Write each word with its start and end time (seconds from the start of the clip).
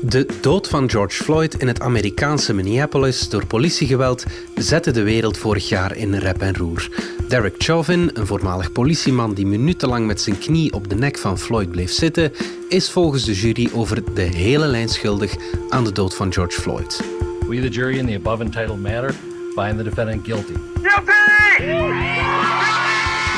De 0.00 0.26
dood 0.40 0.68
van 0.68 0.90
George 0.90 1.22
Floyd 1.22 1.54
in 1.54 1.66
het 1.66 1.80
Amerikaanse 1.80 2.54
Minneapolis 2.54 3.28
door 3.28 3.46
politiegeweld 3.46 4.24
zette 4.54 4.90
de 4.90 5.02
wereld 5.02 5.38
vorig 5.38 5.68
jaar 5.68 5.96
in 5.96 6.14
rep 6.14 6.40
en 6.40 6.56
roer. 6.56 6.88
Derek 7.28 7.54
Chauvin, 7.58 8.10
een 8.12 8.26
voormalig 8.26 8.72
politieman 8.72 9.34
die 9.34 9.46
minutenlang 9.46 10.06
met 10.06 10.20
zijn 10.20 10.38
knie 10.38 10.72
op 10.72 10.88
de 10.88 10.94
nek 10.94 11.18
van 11.18 11.38
Floyd 11.38 11.70
bleef 11.70 11.90
zitten, 11.90 12.32
is 12.68 12.90
volgens 12.90 13.24
de 13.24 13.34
jury 13.34 13.70
over 13.72 14.14
de 14.14 14.22
hele 14.22 14.66
lijn 14.66 14.88
schuldig 14.88 15.36
aan 15.68 15.84
de 15.84 15.92
dood 15.92 16.14
van 16.14 16.32
George 16.32 16.60
Floyd. 16.60 17.00
We, 17.48 17.60
the 17.60 17.68
jury, 17.68 17.98
in 17.98 18.06
the 18.06 18.14
above 18.14 18.42
entitled 18.42 18.80
matter, 18.80 19.14
find 19.54 19.76
the 19.76 19.82
defendant 19.82 20.24
guilty. 20.24 20.54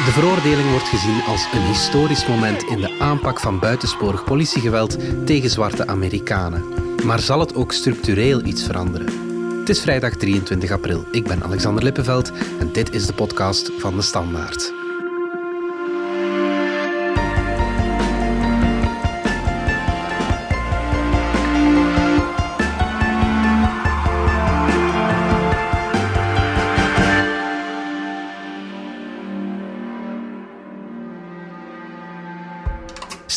De 0.05 0.11
veroordeling 0.13 0.71
wordt 0.71 0.89
gezien 0.89 1.23
als 1.23 1.49
een 1.53 1.63
historisch 1.63 2.27
moment 2.27 2.63
in 2.63 2.81
de 2.81 2.99
aanpak 2.99 3.41
van 3.41 3.59
buitensporig 3.59 4.25
politiegeweld 4.25 4.97
tegen 5.27 5.51
zwarte 5.51 5.87
Amerikanen. 5.87 6.65
Maar 7.05 7.21
zal 7.21 7.41
het 7.41 7.55
ook 7.55 7.73
structureel 7.73 8.45
iets 8.45 8.63
veranderen? 8.63 9.13
Het 9.59 9.69
is 9.69 9.81
vrijdag 9.81 10.17
23 10.17 10.71
april. 10.71 11.05
Ik 11.11 11.25
ben 11.25 11.43
Alexander 11.43 11.85
Lippenveld 11.85 12.33
en 12.61 12.73
dit 12.73 12.95
is 12.95 13.07
de 13.07 13.15
podcast 13.15 13.71
van 13.79 13.97
de 13.97 14.03
Standaard. 14.03 14.82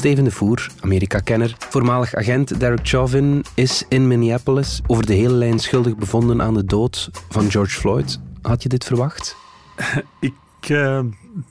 Steven 0.05 0.23
de 0.23 0.31
Voer, 0.31 0.69
Amerika-kenner, 0.79 1.55
voormalig 1.59 2.15
agent 2.15 2.59
Derek 2.59 2.79
Chauvin, 2.83 3.43
is 3.53 3.83
in 3.89 4.07
Minneapolis 4.07 4.81
over 4.87 5.05
de 5.05 5.13
hele 5.13 5.33
lijn 5.33 5.59
schuldig 5.59 5.95
bevonden 5.95 6.41
aan 6.41 6.53
de 6.53 6.65
dood 6.65 7.09
van 7.29 7.51
George 7.51 7.79
Floyd. 7.79 8.19
Had 8.41 8.63
je 8.63 8.69
dit 8.69 8.85
verwacht? 8.85 9.35
Ik 10.19 10.33
uh, 10.69 10.99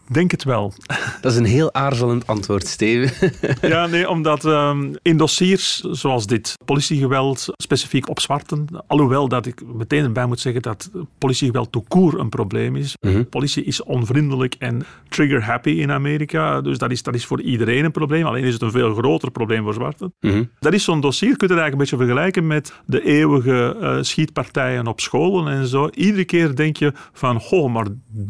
denk 0.07 0.31
het 0.31 0.45
wel. 0.45 0.73
Dat 1.21 1.33
is 1.33 1.39
een 1.39 1.45
heel 1.45 1.75
aarzelend 1.75 2.27
antwoord, 2.27 2.67
Steven. 2.67 3.33
ja, 3.69 3.87
nee, 3.87 4.09
omdat 4.09 4.45
um, 4.45 4.97
in 5.03 5.17
dossiers 5.17 5.81
zoals 5.81 6.27
dit, 6.27 6.55
politiegeweld 6.65 7.47
specifiek 7.57 8.09
op 8.09 8.21
zwarten, 8.21 8.67
alhoewel 8.87 9.29
dat 9.29 9.47
ik 9.47 9.63
meteen 9.75 10.05
erbij 10.05 10.27
moet 10.27 10.41
zeggen 10.41 10.63
dat 10.63 10.91
politiegeweld 11.19 11.71
court 11.89 12.19
een 12.19 12.29
probleem 12.29 12.77
is. 12.77 12.97
Mm 13.01 13.13
-hmm. 13.13 13.29
Politie 13.29 13.65
is 13.65 13.83
onvriendelijk 13.83 14.55
en 14.59 14.85
trigger-happy 15.09 15.71
in 15.71 15.91
Amerika, 15.91 16.61
dus 16.61 16.79
dat 16.79 16.91
is, 16.91 17.03
dat 17.03 17.15
is 17.15 17.27
voor 17.27 17.41
iedereen 17.41 17.85
een 17.85 17.91
probleem. 17.91 18.27
Alleen 18.27 18.45
is 18.45 18.53
het 18.53 18.63
een 18.63 18.71
veel 18.71 18.95
groter 18.95 19.31
probleem 19.31 19.63
voor 19.63 19.75
zwarten. 19.75 20.15
Mm 20.21 20.31
-hmm. 20.31 20.51
Dat 20.59 20.73
is 20.73 20.85
zo'n 20.85 21.01
dossier, 21.01 21.37
kun 21.37 21.49
je 21.49 21.55
het 21.55 21.63
eigenlijk 21.63 21.93
een 21.93 21.99
beetje 21.99 22.07
vergelijken 22.07 22.47
met 22.47 22.73
de 22.87 23.05
eeuwige 23.05 23.77
uh, 23.81 23.99
schietpartijen 24.01 24.87
op 24.87 25.01
scholen 25.01 25.53
en 25.53 25.67
zo. 25.67 25.89
Iedere 25.89 26.25
keer 26.25 26.57
denk 26.57 26.77
je 26.77 26.93
van, 27.13 27.41
goh, 27.41 27.73
maar 27.73 27.87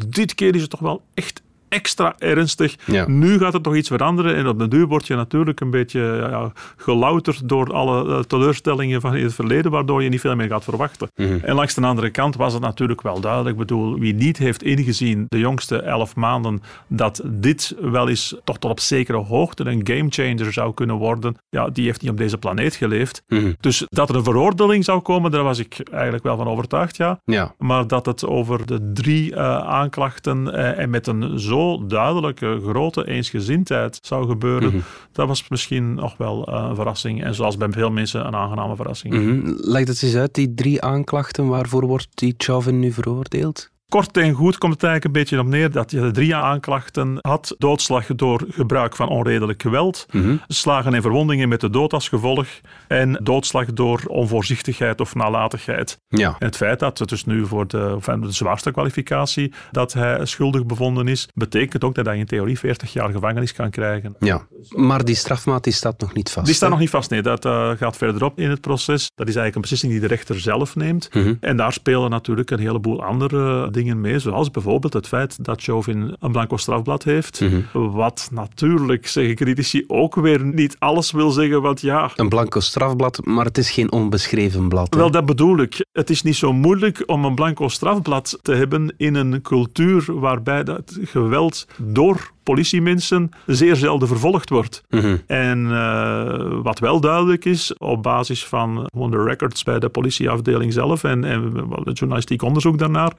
dit 0.09 0.35
keer 0.35 0.55
is 0.55 0.61
het 0.61 0.69
toch 0.69 0.79
wel 0.79 1.01
echt 1.13 1.43
extra 1.75 2.15
ernstig. 2.17 2.75
Ja. 2.85 3.07
Nu 3.07 3.37
gaat 3.37 3.53
het 3.53 3.63
toch 3.63 3.75
iets 3.75 3.87
veranderen 3.87 4.35
en 4.35 4.47
op 4.47 4.59
de 4.59 4.67
duur 4.67 4.87
word 4.87 5.07
je 5.07 5.15
natuurlijk 5.15 5.59
een 5.59 5.69
beetje 5.69 6.27
ja, 6.29 6.51
gelouterd 6.77 7.49
door 7.49 7.73
alle 7.73 8.05
uh, 8.05 8.19
teleurstellingen 8.19 9.01
van 9.01 9.15
in 9.15 9.23
het 9.23 9.33
verleden, 9.33 9.71
waardoor 9.71 10.03
je 10.03 10.09
niet 10.09 10.21
veel 10.21 10.35
meer 10.35 10.47
gaat 10.47 10.63
verwachten. 10.63 11.09
Mm 11.15 11.27
-hmm. 11.27 11.39
En 11.43 11.55
langs 11.55 11.73
de 11.73 11.81
andere 11.81 12.09
kant 12.09 12.35
was 12.35 12.53
het 12.53 12.61
natuurlijk 12.61 13.01
wel 13.01 13.19
duidelijk. 13.19 13.51
Ik 13.51 13.67
bedoel, 13.67 13.99
wie 13.99 14.13
niet 14.13 14.37
heeft 14.37 14.63
ingezien 14.63 15.25
de 15.27 15.39
jongste 15.39 15.81
elf 15.81 16.15
maanden 16.15 16.61
dat 16.87 17.21
dit 17.25 17.75
wel 17.81 18.09
eens 18.09 18.35
toch 18.43 18.57
tot 18.57 18.71
op 18.71 18.79
zekere 18.79 19.17
hoogte 19.17 19.65
een 19.65 19.87
gamechanger 19.87 20.53
zou 20.53 20.73
kunnen 20.73 20.95
worden, 20.95 21.35
ja, 21.49 21.69
die 21.69 21.85
heeft 21.85 22.01
niet 22.01 22.11
op 22.11 22.17
deze 22.17 22.37
planeet 22.37 22.75
geleefd. 22.75 23.23
Mm 23.27 23.39
-hmm. 23.39 23.55
Dus 23.59 23.83
dat 23.87 24.09
er 24.09 24.15
een 24.15 24.23
veroordeling 24.23 24.83
zou 24.83 24.99
komen, 24.99 25.31
daar 25.31 25.43
was 25.43 25.59
ik 25.59 25.79
eigenlijk 25.91 26.23
wel 26.23 26.37
van 26.37 26.47
overtuigd, 26.47 26.97
ja. 26.97 27.19
ja. 27.25 27.53
Maar 27.57 27.87
dat 27.87 28.05
het 28.05 28.25
over 28.25 28.65
de 28.65 28.91
drie 28.93 29.31
uh, 29.31 29.37
aanklachten 29.57 30.47
uh, 30.47 30.79
en 30.79 30.89
met 30.89 31.07
een 31.07 31.39
zo 31.39 31.64
duidelijke, 31.87 32.59
grote 32.67 33.07
eensgezindheid 33.07 33.99
zou 34.01 34.27
gebeuren, 34.27 34.67
mm 34.67 34.73
-hmm. 34.73 34.83
dat 35.11 35.27
was 35.27 35.47
misschien 35.49 35.93
nog 35.93 36.17
wel 36.17 36.47
een 36.47 36.75
verrassing. 36.75 37.23
En 37.23 37.35
zoals 37.35 37.57
bij 37.57 37.71
veel 37.71 37.91
mensen 37.91 38.27
een 38.27 38.35
aangename 38.35 38.75
verrassing. 38.75 39.13
Mm 39.13 39.27
-hmm. 39.27 39.55
Leg 39.57 39.87
het 39.87 40.03
eens 40.03 40.15
uit, 40.15 40.33
die 40.33 40.53
drie 40.53 40.81
aanklachten, 40.81 41.47
waarvoor 41.47 41.85
wordt 41.85 42.07
die 42.13 42.33
Chauvin 42.37 42.79
nu 42.79 42.91
veroordeeld? 42.91 43.73
Kort 43.89 44.17
en 44.17 44.33
goed 44.33 44.57
komt 44.57 44.73
het 44.73 44.83
eigenlijk 44.83 45.15
een 45.15 45.21
beetje 45.21 45.39
op 45.39 45.47
neer 45.47 45.71
dat 45.71 45.91
je 45.91 46.11
drie 46.11 46.35
aanklachten 46.35 47.17
had. 47.21 47.55
Doodslag 47.57 48.05
door 48.05 48.45
gebruik 48.49 48.95
van 48.95 49.09
onredelijk 49.09 49.61
geweld, 49.61 50.05
mm 50.11 50.21
-hmm. 50.21 50.41
slagen 50.47 50.93
en 50.93 51.01
verwondingen 51.01 51.49
met 51.49 51.61
de 51.61 51.69
dood 51.69 51.93
als 51.93 52.09
gevolg 52.09 52.47
en 52.87 53.19
doodslag 53.23 53.73
door 53.73 54.01
onvoorzichtigheid 54.07 55.01
of 55.01 55.15
nalatigheid. 55.15 55.99
Ja. 56.07 56.35
En 56.39 56.45
het 56.45 56.55
feit 56.55 56.79
dat 56.79 56.99
het 56.99 57.09
dus 57.09 57.25
nu 57.25 57.45
voor 57.45 57.67
de, 57.67 57.97
de 58.19 58.31
zwaarste 58.31 58.71
kwalificatie 58.71 59.53
dat 59.71 59.93
hij 59.93 60.25
schuldig 60.25 60.65
bevonden 60.65 61.07
is, 61.07 61.27
betekent 61.33 61.83
ook 61.83 61.95
dat 61.95 62.05
hij 62.05 62.17
in 62.17 62.25
theorie 62.25 62.59
40 62.59 62.93
jaar 62.93 63.11
gevangenis 63.11 63.53
kan 63.53 63.69
krijgen. 63.69 64.15
Ja, 64.19 64.47
maar 64.69 65.05
die 65.05 65.15
strafmaat 65.15 65.63
die 65.63 65.73
staat 65.73 65.99
nog 65.99 66.13
niet 66.13 66.31
vast. 66.31 66.45
Die 66.45 66.55
staat 66.55 66.67
hè? 66.67 66.73
nog 66.73 66.83
niet 66.83 66.93
vast, 66.93 67.09
nee. 67.09 67.21
Dat 67.21 67.45
uh, 67.45 67.69
gaat 67.69 67.97
verderop 67.97 68.39
in 68.39 68.49
het 68.49 68.61
proces. 68.61 69.11
Dat 69.15 69.27
is 69.27 69.35
eigenlijk 69.35 69.55
een 69.55 69.61
beslissing 69.61 69.91
die 69.91 70.01
de 70.01 70.07
rechter 70.07 70.39
zelf 70.39 70.75
neemt. 70.75 71.13
Mhm. 71.13 71.33
En 71.39 71.57
daar 71.57 71.73
spelen 71.73 72.09
natuurlijk 72.09 72.51
een 72.51 72.59
heleboel 72.59 73.03
andere 73.03 73.71
dingen 73.75 74.01
mee, 74.01 74.19
zoals 74.19 74.51
bijvoorbeeld 74.51 74.93
het 74.93 75.07
feit 75.07 75.43
dat 75.43 75.61
Chauvin 75.63 76.15
een 76.19 76.31
blanco 76.31 76.57
strafblad 76.57 77.03
heeft. 77.03 77.41
Mhm. 77.41 77.91
Wat 77.91 78.29
natuurlijk, 78.31 79.07
zeggen 79.07 79.35
critici, 79.35 79.83
ook 79.87 80.15
weer 80.15 80.43
niet 80.43 80.75
alles 80.79 81.11
wil 81.11 81.31
zeggen, 81.31 81.61
want 81.61 81.81
ja... 81.81 82.11
Een 82.15 82.29
blanco 82.29 82.59
strafblad, 82.59 83.25
maar 83.25 83.45
het 83.45 83.57
is 83.57 83.71
geen 83.71 83.91
onbeschreven 83.91 84.69
blad. 84.69 84.93
hè? 84.93 84.99
Wel, 84.99 85.11
dat 85.11 85.25
bedoel 85.25 85.57
ik. 85.57 85.85
Het 85.91 86.09
is 86.09 86.21
niet 86.21 86.35
zo 86.35 86.53
moeilijk 86.53 87.03
om 87.05 87.25
een 87.25 87.35
blanco 87.35 87.67
strafblad 87.67 88.39
te 88.41 88.53
hebben 88.53 88.93
in 88.97 89.15
een 89.15 89.41
cultuur 89.41 90.19
waarbij 90.19 90.63
dat 90.63 90.97
geweld 91.01 91.67
door 91.77 92.33
politiemensen 92.45 93.31
zeer 93.45 93.75
zelden 93.75 94.07
vervolgd 94.07 94.49
wordt. 94.49 94.83
Mhm. 94.89 95.17
En 95.27 95.59
uh, 95.59 96.61
wat 96.63 96.79
wel 96.79 96.99
duidelijk 96.99 97.45
is, 97.45 97.77
op 97.77 98.03
basis 98.03 98.45
van 98.45 98.89
de 98.93 99.23
records 99.23 99.63
bij 99.63 99.79
de 99.79 99.89
politieafdeling 99.89 100.73
zelf 100.73 101.03
en, 101.03 101.23
en 101.23 101.53
het 101.83 101.97
journalistiek 101.97 102.41
onderzoek 102.41 102.77
daarnaar, 102.77 103.11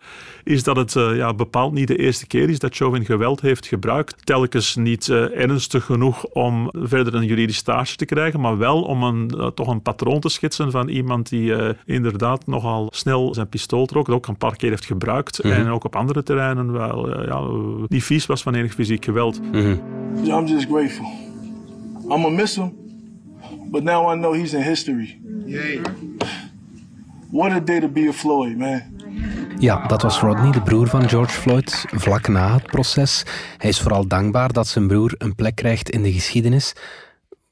is 0.44 0.62
dat 0.62 0.76
het 0.76 0.94
uh, 0.94 1.16
ja, 1.16 1.34
bepaald 1.34 1.72
niet 1.72 1.88
de 1.88 1.96
eerste 1.96 2.26
keer 2.26 2.48
is 2.48 2.58
dat 2.58 2.76
Chauvin 2.76 3.04
geweld 3.04 3.40
heeft 3.40 3.66
gebruikt. 3.66 4.26
Telkens 4.26 4.76
niet 4.76 5.06
uh, 5.06 5.40
ernstig 5.40 5.84
genoeg 5.84 6.24
om 6.24 6.68
verder 6.72 7.14
een 7.14 7.26
juridisch 7.26 7.56
stage 7.56 7.96
te 7.96 8.04
krijgen, 8.04 8.40
maar 8.40 8.58
wel 8.58 8.82
om 8.82 9.02
een, 9.02 9.52
toch 9.54 9.68
een 9.68 9.82
patroon 9.82 10.20
te 10.20 10.28
schetsen 10.28 10.70
van 10.70 10.88
iemand 10.88 11.28
die 11.28 11.74
inderdaad 11.84 12.46
nogal 12.46 12.88
snel 12.90 13.34
zijn 13.34 13.48
pistool 13.48 13.86
trok, 13.86 14.06
dat 14.06 14.14
ook 14.14 14.26
een 14.26 14.36
paar 14.36 14.56
keer 14.56 14.70
heeft 14.70 14.84
gebruikt 14.84 15.42
Mhm. 15.42 15.54
en 15.54 15.68
ook 15.68 15.84
op 15.84 15.96
andere 15.96 16.22
terreinen 16.22 16.72
wel 16.72 17.22
ja, 17.26 17.40
niet 17.88 18.04
vies 18.04 18.26
was 18.26 18.42
van 18.42 18.54
enig 18.54 18.74
fysiek 18.74 19.04
geweld. 19.04 19.15
Mhm. 19.52 19.78
I'm 20.24 20.46
just 20.46 20.68
grateful. 20.68 21.06
I'm 22.02 22.22
gonna 22.22 22.30
miss 22.30 22.54
him, 22.56 22.72
but 23.70 23.82
now 23.82 24.14
I 24.14 24.18
know 24.18 24.34
he's 24.34 24.52
in 24.52 24.62
history. 24.62 25.20
What 27.30 27.52
a 27.52 27.60
day 27.60 27.80
to 27.80 27.88
be 27.88 28.08
a 28.08 28.12
Floyd, 28.12 28.56
man. 28.56 28.82
Ja, 29.58 29.86
dat 29.86 30.02
was 30.02 30.20
Rodney, 30.20 30.50
de 30.52 30.60
broer 30.60 30.86
van 30.86 31.08
George 31.08 31.32
Floyd, 31.32 31.84
vlak 31.92 32.28
na 32.28 32.52
het 32.52 32.62
proces. 32.66 33.24
Hij 33.56 33.70
is 33.70 33.80
vooral 33.80 34.06
dankbaar 34.06 34.52
dat 34.52 34.66
zijn 34.66 34.86
broer 34.86 35.14
een 35.18 35.34
plek 35.34 35.54
krijgt 35.54 35.90
in 35.90 36.02
de 36.02 36.12
geschiedenis. 36.12 36.72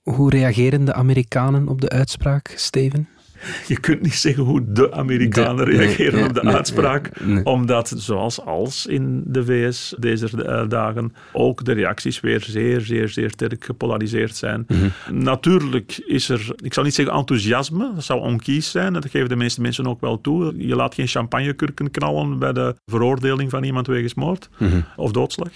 Hoe 0.03 0.31
reageren 0.31 0.85
de 0.85 0.95
Amerikanen 0.95 1.69
op 1.69 1.81
de 1.81 1.89
uitspraak, 1.89 2.53
Steven? 2.57 3.09
Je 3.69 3.81
kunt 3.81 4.01
niet 4.03 4.15
zeggen 4.15 4.43
hoe 4.43 4.63
de 4.73 4.93
Amerikanen 4.93 5.65
De- 5.65 5.71
reageren 5.77 6.15
nee, 6.15 6.29
op 6.29 6.35
de 6.35 6.43
nee, 6.43 6.55
uitspraak, 6.55 7.21
nee, 7.21 7.45
omdat 7.45 7.93
zoals 7.97 8.41
als 8.41 8.87
in 8.87 9.23
de 9.27 9.45
VS 9.45 9.95
deze 9.99 10.45
eh, 10.45 10.69
dagen 10.69 11.13
ook 11.33 11.65
de 11.65 11.73
reacties 11.73 12.21
weer 12.21 12.41
zeer, 12.41 12.81
zeer, 12.81 13.09
zeer 13.09 13.31
sterk 13.31 13.65
gepolariseerd 13.65 14.37
zijn. 14.37 14.65
Mhm. 14.69 14.89
Natuurlijk 15.25 16.03
is 16.07 16.29
er, 16.29 16.47
ik 16.57 16.75
zal 16.75 16.85
niet 16.85 16.95
zeggen 16.95 17.15
enthousiasme, 17.15 17.91
dat 17.95 18.05
zou 18.05 18.21
onkies 18.21 18.71
zijn, 18.71 18.93
dat 18.93 19.11
geven 19.11 19.29
de 19.29 19.37
meeste 19.37 19.61
mensen 19.61 19.87
ook 19.87 20.01
wel 20.01 20.21
toe. 20.21 20.55
Je 20.57 20.77
laat 20.77 20.95
geen 20.95 21.07
champagnekurken 21.07 21.91
knallen 21.91 22.39
bij 22.39 22.53
de 22.53 22.75
veroordeling 22.87 23.51
van 23.51 23.65
iemand 23.65 23.87
wegens 23.87 24.15
moord 24.15 24.49
Mhm. 24.59 24.81
of 24.97 25.11
doodslag. 25.13 25.49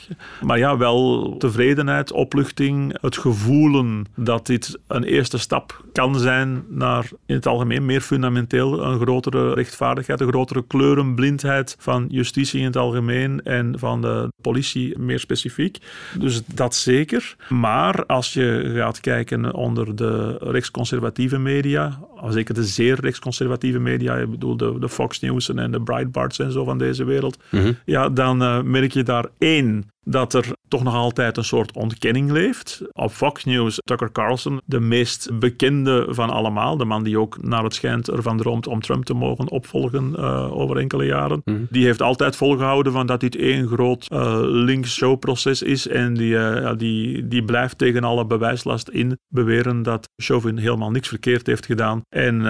Maar 0.43 0.58
ja, 0.58 0.76
wel 0.76 1.35
tevredenheid, 1.38 2.12
opluchting, 2.12 2.97
het 3.00 3.17
gevoelen 3.17 4.05
dat 4.17 4.47
dit 4.47 4.79
een 4.87 5.05
eerste 5.05 5.38
stap 5.38 5.85
kan 5.93 6.19
zijn 6.19 6.64
naar 6.69 7.08
in 7.26 7.35
het 7.35 7.47
algemeen 7.47 7.68
meer 7.69 8.00
fundamenteel 8.00 8.85
een 8.85 9.00
grotere 9.00 9.55
rechtvaardigheid, 9.55 10.20
een 10.20 10.29
grotere 10.29 10.65
kleurenblindheid 10.67 11.76
van 11.79 12.06
justitie 12.11 12.59
in 12.61 12.67
het 12.67 12.76
algemeen 12.76 13.43
en 13.43 13.79
van 13.79 14.00
de 14.00 14.32
politie 14.43 14.99
meer 14.99 15.19
specifiek. 15.19 15.79
Dus 16.19 16.44
dat 16.47 16.75
zeker. 16.75 17.37
Maar 17.49 18.06
als 18.06 18.32
je 18.32 18.73
gaat 18.75 19.00
kijken 19.00 19.55
onder 19.55 19.97
de 19.97 20.37
rechtsconservatieve 20.41 21.38
media, 21.38 21.99
zeker 22.29 22.55
de 22.55 22.65
zeer 22.65 23.00
rechtsconservatieve 23.00 23.79
media, 23.79 24.17
ik 24.17 24.31
bedoel 24.31 24.56
de, 24.56 24.76
de 24.79 24.88
Fox 24.88 25.21
News 25.21 25.55
en 25.55 25.71
de 25.71 25.81
Breitbarts 25.81 26.38
en 26.38 26.53
zo 26.53 26.64
van 26.64 26.79
deze 26.79 27.05
wereld, 27.05 27.38
Mhm. 27.50 27.73
ja, 27.85 28.09
dan 28.09 28.43
eh, 28.43 28.62
merk 28.62 28.93
je 28.93 29.03
daar 29.03 29.26
één 29.38 29.91
dat 30.10 30.34
er 30.34 30.46
toch 30.69 30.82
nog 30.82 30.94
altijd 30.94 31.37
een 31.37 31.44
soort 31.44 31.72
ontkenning 31.76 32.31
leeft. 32.31 32.82
Op 32.93 33.10
Fox 33.12 33.44
News, 33.44 33.78
Tucker 33.84 34.12
Carlson, 34.12 34.60
de 34.64 34.81
meest 34.81 35.38
bekende 35.38 36.06
van 36.08 36.31
allemaal, 36.31 36.76
de 36.76 36.84
man 36.84 37.02
die 37.02 37.19
ook 37.19 37.43
naar 37.43 37.64
het 37.64 37.75
schijnt 37.75 38.10
ervan 38.10 38.37
droomt 38.37 38.66
om 38.66 38.81
Trump 38.81 39.05
te 39.05 39.14
mogen 39.14 39.50
opvolgen 39.50 40.12
uh, 40.16 40.58
over 40.58 40.76
enkele 40.76 41.05
jaren, 41.05 41.40
Mhm. 41.44 41.56
die 41.70 41.84
heeft 41.84 42.02
altijd 42.02 42.37
volgehouden 42.37 42.93
van 42.93 43.06
dat 43.06 43.20
dit 43.20 43.37
één 43.37 43.66
groot 43.69 44.06
uh, 44.12 44.38
links 44.43 44.94
showproces 44.94 45.62
is 45.62 45.88
en 45.88 46.14
die, 46.14 46.32
uh, 46.32 46.72
die, 46.76 47.28
die 47.28 47.44
blijft 47.44 47.78
tegen 47.78 48.04
alle 48.04 48.26
bewijslast 48.26 48.88
in 48.88 49.19
beweren 49.28 49.82
dat 49.82 50.08
Chauvin 50.16 50.56
helemaal 50.58 50.90
niks 50.90 51.08
verkeerd 51.08 51.46
heeft 51.46 51.66
gedaan. 51.66 52.02
En 52.08 52.40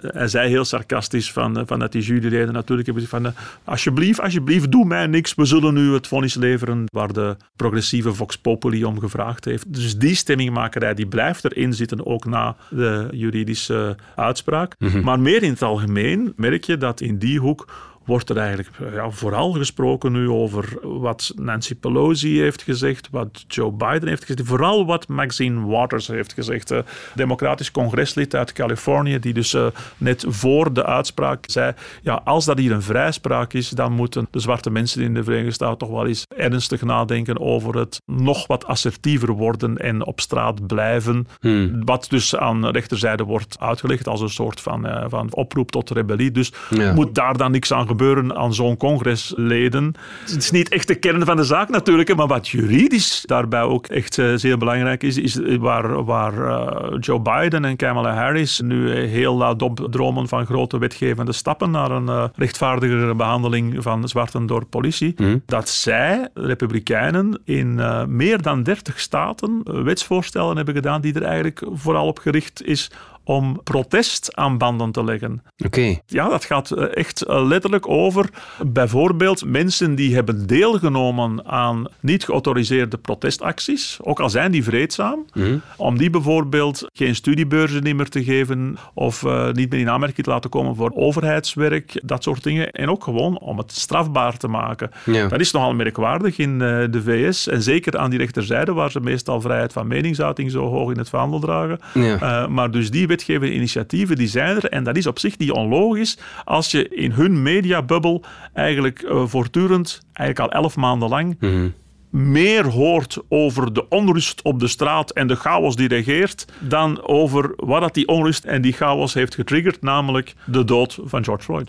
hij 0.00 0.28
zei 0.28 0.48
heel 0.48 0.64
sarcastisch 0.64 1.32
van, 1.32 1.62
van 1.66 1.78
dat 1.78 1.92
die 1.92 2.02
juryleden 2.02 2.52
natuurlijk 2.52 2.86
hebben 2.88 3.06
van 3.06 3.32
alsjeblieft, 3.64 4.20
alsjeblieft, 4.20 4.72
doe 4.72 4.84
mij 4.84 5.06
niks, 5.06 5.34
we 5.34 5.44
zullen 5.44 5.74
nu 5.74 5.92
het 5.92 6.06
vonnis 6.06 6.34
leveren 6.34 6.79
waar 6.92 7.12
de 7.12 7.36
progressieve 7.56 8.14
Vox 8.14 8.38
Populi 8.38 8.84
om 8.84 9.00
gevraagd 9.00 9.44
heeft. 9.44 9.74
Dus 9.74 9.98
die 9.98 10.14
stemmingmakerij 10.14 10.94
die 10.94 11.06
blijft 11.06 11.44
erin 11.44 11.72
zitten, 11.72 12.06
ook 12.06 12.24
na 12.24 12.56
de 12.70 13.08
juridische 13.10 13.96
uitspraak. 14.16 14.74
Mhm. 14.78 15.00
Maar 15.00 15.20
meer 15.20 15.42
in 15.42 15.50
het 15.50 15.62
algemeen 15.62 16.32
merk 16.36 16.64
je 16.64 16.76
dat 16.76 17.00
in 17.00 17.18
die 17.18 17.38
hoek 17.38 17.89
wordt 18.04 18.30
er 18.30 18.36
eigenlijk 18.36 18.70
ja, 18.94 19.10
vooral 19.10 19.52
gesproken 19.52 20.12
nu 20.12 20.28
over 20.30 20.78
wat 20.82 21.32
Nancy 21.36 21.74
Pelosi 21.74 22.40
heeft 22.40 22.62
gezegd, 22.62 23.08
wat 23.10 23.44
Joe 23.48 23.70
Biden 23.72 24.08
heeft 24.08 24.24
gezegd, 24.24 24.48
vooral 24.48 24.86
wat 24.86 25.08
Maxine 25.08 25.66
Waters 25.66 26.06
heeft 26.06 26.32
gezegd, 26.32 26.70
uh, 26.72 26.78
democratisch 27.14 27.70
congreslid 27.70 28.34
uit 28.34 28.52
Californië, 28.52 29.18
die 29.18 29.32
dus 29.32 29.54
uh, 29.54 29.66
net 29.96 30.24
voor 30.28 30.72
de 30.72 30.84
uitspraak 30.86 31.44
zei, 31.46 31.72
ja, 32.02 32.20
als 32.24 32.44
dat 32.44 32.58
hier 32.58 32.72
een 32.72 32.82
vrijspraak 32.82 33.52
is, 33.52 33.68
dan 33.68 33.92
moeten 33.92 34.26
de 34.30 34.38
zwarte 34.40 34.70
mensen 34.70 35.02
in 35.02 35.14
de 35.14 35.24
Verenigde 35.24 35.52
Staten 35.52 35.78
toch 35.78 35.90
wel 35.90 36.06
eens 36.06 36.24
ernstig 36.36 36.82
nadenken 36.82 37.40
over 37.40 37.76
het 37.76 38.00
nog 38.06 38.46
wat 38.46 38.66
assertiever 38.66 39.30
worden 39.32 39.76
en 39.76 40.06
op 40.06 40.20
straat 40.20 40.66
blijven, 40.66 41.26
Hmm. 41.40 41.84
wat 41.84 42.06
dus 42.08 42.36
aan 42.36 42.60
de 42.60 42.70
rechterzijde 42.70 43.24
wordt 43.24 43.56
uitgelegd 43.60 44.08
als 44.08 44.20
een 44.20 44.28
soort 44.28 44.60
van, 44.60 44.86
uh, 44.86 45.04
van 45.08 45.34
oproep 45.34 45.70
tot 45.70 45.90
rebellie. 45.90 46.30
Dus 46.30 46.52
Ja. 46.70 46.92
moet 46.94 47.14
daar 47.14 47.36
dan 47.36 47.50
niks 47.50 47.72
aan 47.72 47.86
gebeuren 47.90 48.36
aan 48.36 48.54
zo'n 48.54 48.76
congresleden. 48.76 49.94
Het 50.20 50.36
is 50.36 50.50
niet 50.50 50.68
echt 50.68 50.88
de 50.88 50.94
kern 50.94 51.24
van 51.24 51.36
de 51.36 51.44
zaak 51.44 51.68
natuurlijk, 51.68 52.16
maar 52.16 52.26
wat 52.26 52.48
juridisch 52.48 53.22
daarbij 53.26 53.62
ook 53.62 53.86
echt 53.86 54.16
uh, 54.16 54.32
zeer 54.34 54.58
belangrijk 54.58 55.02
is, 55.02 55.16
is 55.16 55.40
waar, 55.58 56.04
waar 56.04 56.34
uh, 56.34 56.96
Joe 57.00 57.20
Biden 57.20 57.64
en 57.64 57.76
Kamala 57.76 58.14
Harris 58.14 58.60
nu 58.60 58.92
heel 58.92 59.36
laat 59.36 59.62
opdromen 59.62 60.28
van 60.28 60.46
grote 60.46 60.78
wetgevende 60.78 61.32
stappen 61.32 61.70
naar 61.70 61.90
een 61.90 62.30
rechtvaardigere 62.34 63.14
behandeling 63.14 63.82
van 63.82 64.08
zwarten 64.08 64.46
door 64.46 64.66
politie, 64.66 65.14
Hmm. 65.16 65.42
dat 65.46 65.68
zij, 65.68 66.28
republikeinen, 66.34 67.40
in 67.44 67.80
meer 68.08 68.42
dan 68.42 68.62
30 68.62 69.00
staten 69.00 69.62
wetsvoorstellen 69.84 70.56
hebben 70.56 70.74
gedaan 70.74 71.00
die 71.00 71.14
er 71.14 71.22
eigenlijk 71.22 71.62
vooral 71.72 72.06
op 72.06 72.18
gericht 72.18 72.64
is 72.64 72.90
om 73.24 73.60
protest 73.64 74.36
aan 74.36 74.58
banden 74.58 74.92
te 74.92 75.04
leggen. 75.04 75.42
Oké. 75.64 75.96
Ja, 76.06 76.28
dat 76.28 76.44
gaat 76.44 76.70
eh, 76.70 76.96
echt 76.96 77.22
eh, 77.22 77.46
letterlijk 77.46 77.88
over 77.88 78.28
bijvoorbeeld 78.66 79.44
mensen 79.44 79.94
die 79.94 80.14
hebben 80.14 80.46
deelgenomen 80.46 81.46
aan 81.46 81.86
niet 82.00 82.24
geautoriseerde 82.24 82.96
protestacties, 82.98 83.98
ook 84.02 84.20
al 84.20 84.30
zijn 84.30 84.50
die 84.50 84.64
vreedzaam, 84.64 85.24
Mhm. 85.34 85.56
om 85.76 85.98
die 85.98 86.10
bijvoorbeeld 86.10 86.86
geen 86.92 87.14
studiebeurzen 87.14 87.82
niet 87.82 87.96
meer 87.96 88.08
te 88.08 88.24
geven 88.24 88.76
of 88.94 89.22
uh, 89.22 89.50
niet 89.50 89.70
meer 89.70 89.80
in 89.80 89.88
aanmerking 89.90 90.24
te 90.24 90.30
laten 90.30 90.50
komen 90.50 90.76
voor 90.76 90.90
overheidswerk, 90.94 92.00
dat 92.04 92.22
soort 92.22 92.42
dingen. 92.42 92.70
En 92.70 92.88
ook 92.90 93.04
gewoon 93.04 93.38
om 93.38 93.58
het 93.58 93.72
strafbaar 93.72 94.36
te 94.36 94.48
maken. 94.48 94.90
Ja. 95.04 95.28
Dat 95.28 95.40
is 95.40 95.50
nogal 95.52 95.74
merkwaardig 95.74 96.38
in 96.38 96.50
uh, 96.52 96.58
de 96.90 97.02
VS 97.02 97.46
en 97.48 97.62
zeker 97.62 97.98
aan 97.98 98.10
die 98.10 98.18
rechterzijde, 98.18 98.72
waar 98.72 98.90
ze 98.90 99.00
meestal 99.00 99.40
vrijheid 99.40 99.72
van 99.72 99.86
meningsuiting 99.86 100.50
zo 100.50 100.66
hoog 100.68 100.90
in 100.90 100.98
het 100.98 101.08
vaandel 101.08 101.40
dragen. 101.40 101.78
Ja. 101.94 102.42
Uh, 102.42 102.48
maar 102.48 102.70
dus 102.70 102.90
die 102.90 103.06
wetgevende 103.10 103.54
initiatieven 103.54 104.16
die 104.16 104.28
zijn 104.28 104.56
er 104.56 104.64
en 104.64 104.84
dat 104.84 104.96
is 104.96 105.06
op 105.06 105.18
zich 105.18 105.38
niet 105.38 105.50
onlogisch 105.50 106.18
als 106.44 106.70
je 106.70 106.88
in 106.88 107.10
hun 107.10 107.42
mediabubbel 107.42 108.24
eigenlijk 108.54 109.02
uh, 109.02 109.22
voortdurend, 109.26 110.00
eigenlijk 110.12 110.52
al 110.52 110.62
elf 110.62 110.76
maanden 110.76 111.08
lang, 111.08 111.36
Mhm. 111.40 111.68
meer 112.10 112.66
hoort 112.66 113.18
over 113.28 113.72
de 113.72 113.88
onrust 113.88 114.42
op 114.42 114.60
de 114.60 114.68
straat 114.68 115.10
en 115.10 115.26
de 115.26 115.34
chaos 115.36 115.76
die 115.76 115.88
regeert, 115.88 116.44
dan 116.58 117.06
over 117.06 117.52
wat 117.56 117.80
dat 117.80 117.94
die 117.94 118.08
onrust 118.08 118.44
en 118.44 118.62
die 118.62 118.72
chaos 118.72 119.14
heeft 119.14 119.34
getriggerd, 119.34 119.82
namelijk 119.82 120.34
de 120.44 120.64
dood 120.64 120.98
van 121.04 121.24
George 121.24 121.44
Floyd. 121.44 121.68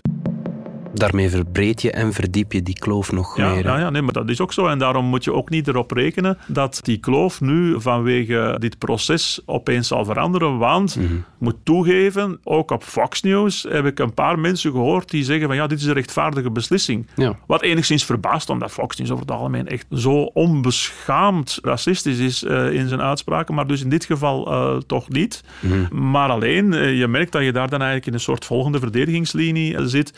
Daarmee 0.94 1.30
verbreed 1.30 1.82
je 1.82 1.90
en 1.90 2.12
verdiep 2.12 2.52
je 2.52 2.62
die 2.62 2.78
kloof 2.78 3.12
nog 3.12 3.36
Ja, 3.36 3.54
meer. 3.54 3.64
ja, 3.64 3.78
ja, 3.78 3.90
nee, 3.90 4.02
maar 4.02 4.12
dat 4.12 4.28
is 4.28 4.40
ook 4.40 4.52
zo. 4.52 4.66
En 4.66 4.78
daarom 4.78 5.04
moet 5.04 5.24
je 5.24 5.32
ook 5.32 5.50
niet 5.50 5.68
erop 5.68 5.90
rekenen 5.90 6.38
dat 6.46 6.78
die 6.82 6.98
kloof 6.98 7.40
nu 7.40 7.80
vanwege 7.80 8.56
dit 8.58 8.78
proces 8.78 9.40
opeens 9.46 9.88
zal 9.88 10.04
veranderen. 10.04 10.58
Want, 10.58 10.96
Mhm. 10.96 11.06
moet 11.38 11.56
toegeven, 11.62 12.40
ook 12.44 12.70
op 12.70 12.82
Fox 12.84 13.22
News 13.22 13.66
heb 13.68 13.86
ik 13.86 13.98
een 13.98 14.14
paar 14.14 14.38
mensen 14.38 14.70
gehoord 14.70 15.10
die 15.10 15.24
zeggen 15.24 15.46
van 15.46 15.56
ja, 15.56 15.66
dit 15.66 15.78
is 15.78 15.84
een 15.84 15.92
rechtvaardige 15.92 16.50
beslissing. 16.50 17.06
Ja. 17.16 17.38
Wat 17.46 17.62
enigszins 17.62 18.04
verbaast, 18.04 18.50
omdat 18.50 18.70
Fox 18.70 18.96
News 18.96 19.10
over 19.10 19.24
het 19.24 19.34
algemeen 19.34 19.68
echt 19.68 19.86
zo 19.90 20.22
onbeschaamd 20.22 21.58
racistisch 21.62 22.18
is 22.18 22.42
uh, 22.42 22.72
in 22.72 22.88
zijn 22.88 23.00
uitspraken, 23.00 23.54
maar 23.54 23.66
dus 23.66 23.82
in 23.82 23.88
dit 23.88 24.04
geval 24.04 24.52
uh, 24.52 24.76
toch 24.86 25.08
niet. 25.08 25.44
Mhm. 25.60 26.10
Maar 26.10 26.28
alleen, 26.28 26.72
uh, 26.72 26.98
je 26.98 27.08
merkt 27.08 27.32
dat 27.32 27.42
je 27.42 27.52
daar 27.52 27.68
dan 27.68 27.78
eigenlijk 27.78 28.06
in 28.06 28.14
een 28.14 28.20
soort 28.20 28.44
volgende 28.44 28.78
verdedigingslinie 28.78 29.86
zit. 29.88 30.12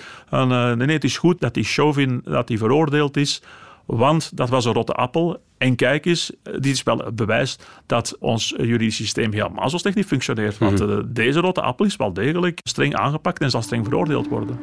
Nee, 0.72 0.87
nee, 0.87 0.96
het 0.96 1.05
is 1.05 1.19
goed 1.19 1.40
dat 1.40 1.55
die 1.55 1.64
Chauvin 1.64 2.20
dat 2.25 2.46
die 2.46 2.58
veroordeeld 2.58 3.16
is, 3.16 3.43
want 3.87 4.37
dat 4.37 4.49
was 4.49 4.64
een 4.64 4.72
rotte 4.72 4.93
appel. 4.93 5.43
En 5.58 5.76
kijk 5.76 6.06
eens, 6.06 6.32
dit 6.43 6.66
is 6.66 6.82
wel 6.82 6.99
het 6.99 7.16
bewijs 7.16 7.58
dat 7.87 8.16
ons 8.19 8.55
juridisch 8.56 8.96
systeem 8.96 9.32
helemaal 9.32 9.70
zo 9.70 9.76
slecht 9.76 9.96
niet 9.96 10.06
functioneert. 10.06 10.58
Want 10.58 10.81
uh, 10.81 10.99
deze 11.06 11.40
rotte 11.40 11.61
appel 11.61 11.84
is 11.84 11.96
wel 11.96 12.12
degelijk 12.12 12.61
streng 12.62 12.94
aangepakt 12.94 13.40
en 13.40 13.50
zal 13.50 13.62
streng 13.62 13.84
veroordeeld 13.84 14.28
worden. 14.28 14.58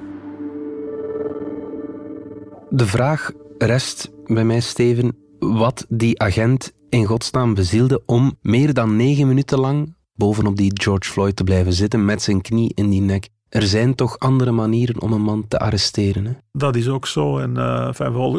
De 2.70 2.86
vraag 2.86 3.32
rest 3.58 4.12
bij 4.26 4.44
mij, 4.44 4.60
Steven, 4.60 5.16
wat 5.40 5.86
die 5.90 6.20
agent 6.20 6.74
in 6.90 7.06
godsnaam 7.06 7.54
bezielde 7.54 8.02
om 8.06 8.38
meer 8.42 8.74
dan 8.74 8.96
negen 8.96 9.28
minuten 9.28 9.60
lang 9.60 9.96
bovenop 10.14 10.58
die 10.58 10.72
George 10.74 11.10
Floyd 11.10 11.36
te 11.36 11.44
blijven 11.44 11.74
zitten 11.74 12.06
met 12.06 12.22
zijn 12.22 12.42
knie 12.42 12.72
in 12.74 12.90
die 12.90 13.02
nek. 13.02 13.30
Er 13.52 13.68
zijn 13.68 13.96
toch 13.96 14.20
andere 14.20 14.52
manieren 14.52 15.02
om 15.02 15.14
een 15.14 15.22
man 15.22 15.48
te 15.48 15.60
arresteren. 15.60 16.26
Hè? 16.26 16.32
Dat 16.52 16.76
is 16.76 16.88
ook 16.88 17.08
zo. 17.08 17.38
En 17.38 17.50
uh, 17.56 17.94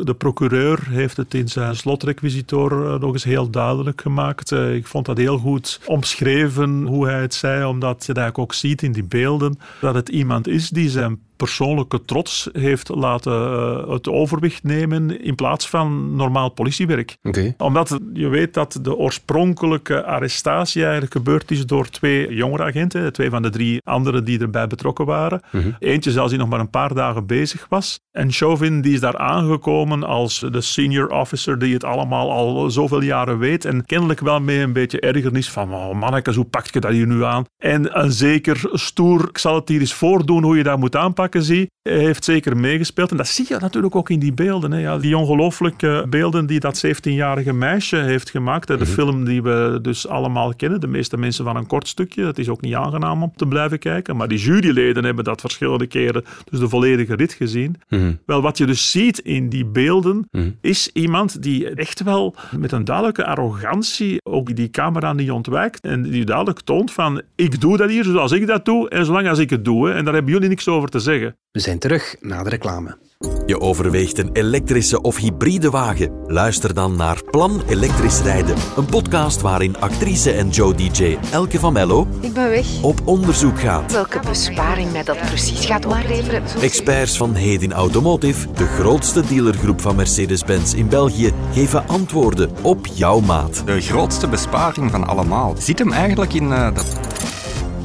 de 0.04 0.14
procureur 0.18 0.88
heeft 0.88 1.16
het 1.16 1.34
in 1.34 1.48
zijn 1.48 1.76
slotrequisitor 1.76 2.72
uh, 2.72 3.00
nog 3.00 3.12
eens 3.12 3.24
heel 3.24 3.50
duidelijk 3.50 4.00
gemaakt. 4.00 4.50
Uh, 4.50 4.74
ik 4.74 4.86
vond 4.86 5.06
dat 5.06 5.16
heel 5.16 5.38
goed 5.38 5.80
omschreven 5.86 6.82
hoe 6.82 7.06
hij 7.06 7.20
het 7.20 7.34
zei, 7.34 7.64
omdat 7.64 8.06
je 8.06 8.12
dat 8.12 8.36
ook 8.36 8.54
ziet 8.54 8.82
in 8.82 8.92
die 8.92 9.04
beelden, 9.04 9.58
dat 9.80 9.94
het 9.94 10.08
iemand 10.08 10.48
is 10.48 10.68
die 10.68 10.90
zijn 10.90 11.20
persoonlijke 11.42 12.04
trots 12.04 12.48
heeft 12.52 12.88
laten 12.88 13.32
uh, 13.32 13.88
het 13.88 14.08
overwicht 14.08 14.62
nemen 14.62 15.24
in 15.24 15.34
plaats 15.34 15.68
van 15.68 16.16
normaal 16.16 16.48
politiewerk. 16.48 17.16
Okay. 17.22 17.54
Omdat 17.58 17.98
je 18.12 18.28
weet 18.28 18.54
dat 18.54 18.78
de 18.82 18.96
oorspronkelijke 18.96 20.04
arrestatie 20.04 20.82
eigenlijk 20.82 21.12
gebeurd 21.12 21.50
is 21.50 21.66
door 21.66 21.88
twee 21.88 22.34
jongere 22.34 22.62
agenten, 22.62 23.12
twee 23.12 23.30
van 23.30 23.42
de 23.42 23.50
drie 23.50 23.80
anderen 23.84 24.24
die 24.24 24.40
erbij 24.40 24.66
betrokken 24.66 25.06
waren. 25.06 25.40
Mm 25.50 25.60
-hmm. 25.60 25.76
Eentje 25.78 26.10
zelfs 26.10 26.30
die 26.30 26.38
nog 26.38 26.48
maar 26.48 26.60
een 26.60 26.70
paar 26.70 26.94
dagen 26.94 27.26
bezig 27.26 27.66
was. 27.68 28.00
En 28.10 28.32
Chauvin 28.32 28.80
die 28.80 28.92
is 28.92 29.00
daar 29.00 29.16
aangekomen 29.16 30.02
als 30.02 30.44
de 30.50 30.60
senior 30.60 31.10
officer 31.10 31.58
die 31.58 31.74
het 31.74 31.84
allemaal 31.84 32.32
al 32.32 32.70
zoveel 32.70 33.02
jaren 33.02 33.38
weet 33.38 33.64
en 33.64 33.86
kennelijk 33.86 34.20
wel 34.20 34.40
mee 34.40 34.58
een 34.58 34.72
beetje 34.72 35.00
ergernis 35.00 35.50
van 35.50 35.74
oh 35.74 35.94
mannekes, 35.94 36.36
hoe 36.36 36.44
pak 36.44 36.66
je 36.66 36.80
dat 36.80 36.90
hier 36.90 37.06
nu 37.06 37.24
aan? 37.24 37.44
En 37.58 37.98
een 38.00 38.12
zeker 38.12 38.60
stoer, 38.72 39.28
ik 39.28 39.38
zal 39.38 39.54
het 39.54 39.68
hier 39.68 39.80
eens 39.80 39.94
voordoen 39.94 40.42
hoe 40.42 40.56
je 40.56 40.62
dat 40.62 40.78
moet 40.78 40.96
aanpakken 40.96 41.31
zie, 41.40 41.66
heeft 41.82 42.24
zeker 42.24 42.56
meegespeeld. 42.56 43.10
En 43.10 43.16
dat 43.16 43.28
zie 43.28 43.44
je 43.48 43.56
natuurlijk 43.60 43.96
ook 43.96 44.10
in 44.10 44.18
die 44.18 44.32
beelden. 44.32 44.72
Hè. 44.72 44.78
Ja, 44.78 44.98
die 44.98 45.16
ongelooflijke 45.16 46.06
beelden 46.10 46.46
die 46.46 46.60
dat 46.60 46.76
17-jarige 46.86 47.52
meisje 47.52 47.96
heeft 47.96 48.30
gemaakt. 48.30 48.68
Hè. 48.68 48.76
De 48.76 48.84
Mhm. 48.84 48.92
film 48.92 49.24
die 49.24 49.42
we 49.42 49.78
dus 49.82 50.08
allemaal 50.08 50.54
kennen. 50.54 50.80
De 50.80 50.86
meeste 50.86 51.16
mensen 51.18 51.44
van 51.44 51.56
een 51.56 51.66
kort 51.66 51.88
stukje. 51.88 52.22
Dat 52.22 52.38
is 52.38 52.48
ook 52.48 52.60
niet 52.60 52.74
aangenaam 52.74 53.22
om 53.22 53.32
te 53.36 53.46
blijven 53.46 53.78
kijken. 53.78 54.16
Maar 54.16 54.28
die 54.28 54.38
juryleden 54.38 55.04
hebben 55.04 55.24
dat 55.24 55.40
verschillende 55.40 55.86
keren, 55.86 56.24
dus 56.50 56.60
de 56.60 56.68
volledige 56.68 57.14
rit 57.14 57.32
gezien. 57.32 57.76
Mhm. 57.88 58.12
Wel, 58.26 58.42
wat 58.42 58.58
je 58.58 58.66
dus 58.66 58.90
ziet 58.90 59.18
in 59.18 59.48
die 59.48 59.64
beelden, 59.66 60.26
Mhm. 60.30 60.50
is 60.60 60.90
iemand 60.92 61.42
die 61.42 61.68
echt 61.74 62.02
wel 62.02 62.34
met 62.56 62.72
een 62.72 62.84
duidelijke 62.84 63.24
arrogantie 63.26 64.20
ook 64.22 64.56
die 64.56 64.70
camera 64.70 65.12
niet 65.12 65.30
ontwijkt. 65.30 65.80
En 65.84 66.02
die 66.02 66.24
duidelijk 66.24 66.60
toont 66.60 66.92
van, 66.92 67.22
ik 67.36 67.60
doe 67.60 67.76
dat 67.76 67.90
hier 67.90 68.04
zoals 68.04 68.32
ik 68.32 68.46
dat 68.46 68.64
doe 68.64 68.88
en 68.88 69.04
zolang 69.04 69.28
als 69.28 69.38
ik 69.38 69.50
het 69.50 69.64
doe. 69.64 69.88
Hè, 69.88 69.94
en 69.94 70.04
daar 70.04 70.14
hebben 70.14 70.32
jullie 70.32 70.48
niks 70.48 70.68
over 70.68 70.88
te 70.88 70.98
zeggen. 70.98 71.11
We 71.12 71.60
zijn 71.60 71.78
terug 71.78 72.16
na 72.20 72.42
de 72.42 72.48
reclame. 72.48 72.98
Je 73.46 73.60
overweegt 73.60 74.18
een 74.18 74.30
elektrische 74.32 75.00
of 75.00 75.16
hybride 75.16 75.70
wagen? 75.70 76.12
Luister 76.26 76.74
dan 76.74 76.96
naar 76.96 77.22
Plan 77.30 77.62
Elektrisch 77.68 78.20
Rijden, 78.20 78.56
een 78.76 78.84
podcast 78.84 79.40
waarin 79.40 79.76
actrice 79.76 80.32
en 80.32 80.48
Joe 80.48 80.74
DJ 80.74 81.18
Elke 81.32 81.58
van 81.58 81.72
Mello 81.72 82.06
Ik 82.20 82.32
ben 82.32 82.48
weg. 82.48 82.82
op 82.82 83.00
onderzoek 83.04 83.60
gaat. 83.60 83.92
Welke 83.92 84.20
besparing 84.20 84.92
mij 84.92 85.02
dat 85.02 85.18
precies 85.18 85.66
gaat 85.66 85.86
opleveren. 85.86 86.42
Experts 86.60 87.16
van 87.16 87.34
Hedin 87.34 87.72
Automotive, 87.72 88.52
de 88.52 88.66
grootste 88.66 89.26
dealergroep 89.26 89.80
van 89.80 89.96
Mercedes-Benz 89.96 90.74
in 90.74 90.88
België, 90.88 91.32
geven 91.52 91.88
antwoorden 91.88 92.50
op 92.62 92.86
jouw 92.86 93.20
maat. 93.20 93.62
De 93.66 93.80
grootste 93.80 94.28
besparing 94.28 94.90
van 94.90 95.06
allemaal 95.06 95.54
zit 95.58 95.78
hem 95.78 95.92
eigenlijk 95.92 96.32
in 96.32 96.44
uh, 96.44 96.74
dat... 96.74 97.00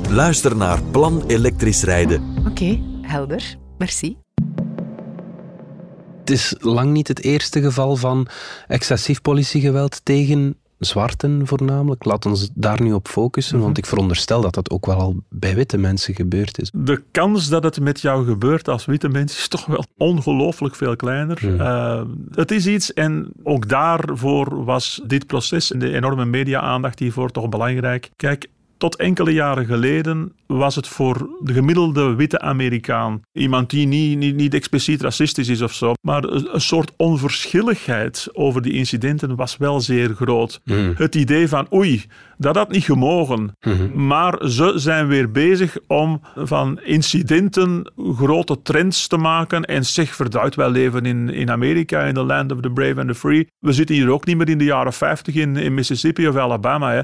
Luister 0.10 0.55
naar 0.55 0.84
Plan 0.91 1.24
Elektrisch 1.27 1.84
Rijden. 1.84 2.36
Oké, 2.39 2.50
okay, 2.50 2.84
helder. 3.08 3.58
Merci. 3.78 4.18
Het 6.20 6.30
is 6.30 6.56
lang 6.60 6.92
niet 6.92 7.08
het 7.08 7.24
eerste 7.24 7.62
geval 7.62 7.96
van 7.96 8.28
excessief 8.68 9.22
politiegeweld 9.22 10.06
tegen 10.06 10.58
zwarten 10.80 11.48
voornamelijk. 11.48 12.06
Laat 12.06 12.26
ons 12.26 12.50
daar 12.54 12.82
nu 12.82 12.94
op 12.94 13.08
focussen, 13.08 13.60
want 13.60 13.78
ik 13.78 13.86
veronderstel 13.86 14.42
dat 14.42 14.54
dat 14.54 14.70
ook 14.70 14.86
wel 14.86 14.96
al 14.96 15.16
bij 15.30 15.56
witte 15.56 15.78
mensen 15.78 16.16
gebeurd 16.16 16.60
is. 16.62 16.72
De 16.74 17.04
kans 17.12 17.50
dat 17.50 17.64
het 17.64 17.80
met 17.80 18.02
jou 18.02 18.26
gebeurt 18.26 18.68
als 18.68 18.86
witte 18.86 19.10
mens 19.10 19.38
is 19.38 19.48
toch 19.48 19.66
wel 19.66 19.86
ongelooflijk 19.98 20.76
veel 20.76 20.96
kleiner. 20.96 21.44
Uh, 21.44 22.02
het 22.32 22.52
is 22.52 22.68
iets, 22.68 22.94
en 22.94 23.32
ook 23.44 23.70
daarvoor 23.70 24.66
was 24.66 25.02
dit 25.08 25.28
proces 25.28 25.72
en 25.72 25.80
de 25.80 25.94
enorme 25.94 26.26
media-aandacht 26.26 27.00
hiervoor 27.00 27.32
toch 27.32 27.50
belangrijk. 27.50 28.10
Kijk, 28.16 28.48
tot 28.77 28.96
enkele 28.96 29.31
jaren 29.31 29.65
geleden 29.65 30.31
was 30.46 30.75
het 30.75 30.88
voor 30.88 31.29
de 31.43 31.53
gemiddelde 31.53 32.15
witte 32.15 32.39
Amerikaan, 32.39 33.22
iemand 33.31 33.69
die 33.69 33.88
niet, 33.88 34.17
niet, 34.17 34.36
niet 34.36 34.53
expliciet 34.53 35.01
racistisch 35.01 35.48
is 35.48 35.62
of 35.62 35.74
zo, 35.74 35.93
maar 36.01 36.24
een, 36.24 36.62
soort 36.62 36.91
onverschilligheid 36.98 38.29
over 38.34 38.62
die 38.62 38.74
incidenten 38.74 39.36
was 39.36 39.57
wel 39.57 39.81
zeer 39.81 40.13
groot. 40.15 40.62
Mm. 40.63 40.93
Het 40.98 41.15
idee 41.15 41.48
van 41.48 41.67
oei, 41.74 42.05
dat 42.38 42.56
had 42.56 42.72
niet 42.72 42.84
gemogen. 42.84 43.51
Mhm. 43.60 44.06
Maar 44.06 44.50
ze 44.50 44.72
zijn 44.75 45.08
weer 45.08 45.32
bezig 45.32 45.77
om 45.88 46.22
van 46.36 46.79
incidenten 46.84 47.91
grote 48.15 48.62
trends 48.62 49.08
te 49.08 49.17
maken. 49.17 49.63
En 49.63 49.86
zeg, 49.86 50.15
verduid, 50.15 50.56
wij 50.56 50.70
leven 50.70 51.06
in, 51.06 51.29
in 51.29 51.51
Amerika, 51.51 52.03
in 52.03 52.13
the 52.13 52.24
land 52.24 52.51
of 52.51 52.60
the 52.60 52.72
brave 52.72 53.00
and 53.00 53.08
the 53.08 53.15
free. 53.15 53.48
We 53.60 53.74
zitten 53.74 53.96
hier 53.96 54.12
ook 54.12 54.25
niet 54.25 54.38
meer 54.38 54.50
in 54.50 54.58
de 54.58 54.63
jaren 54.63 54.94
50 54.94 55.36
in, 55.36 55.56
in 55.56 55.74
Mississippi 55.74 56.27
of 56.27 56.36
Alabama. 56.36 56.91
Hè. 56.91 57.01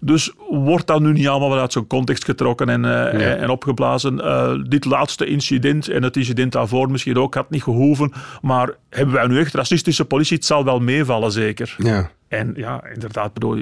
Dus 0.00 0.32
wordt 0.48 0.86
dat 0.86 1.00
nu 1.00 1.12
niet 1.12 1.28
allemaal 1.28 1.58
uit 1.58 1.72
zijn 1.72 1.86
context 1.86 2.24
getrokken 2.24 2.68
en, 2.68 2.84
uh, 2.84 3.42
en 3.42 3.48
opgeblazen. 3.48 4.14
Uh, 4.14 4.52
dit 4.68 4.84
laatste 4.84 5.26
incident 5.26 5.88
en 5.88 6.02
het 6.02 6.16
incident 6.16 6.52
daarvoor 6.52 6.90
misschien 6.90 7.18
ook 7.18 7.34
had 7.34 7.50
niet 7.50 7.62
gehoeven. 7.62 8.12
Maar 8.40 8.74
hebben 8.90 9.14
wij 9.14 9.26
nu 9.26 9.38
echt 9.38 9.54
racistische 9.54 10.04
politie? 10.04 10.36
Het 10.36 10.46
zal 10.46 10.64
wel 10.64 10.80
meevallen, 10.80 11.32
zeker. 11.32 11.74
Ja. 11.78 12.10
En 12.28 12.52
ja, 12.56 12.86
inderdaad, 12.86 13.32
bedoel, 13.32 13.56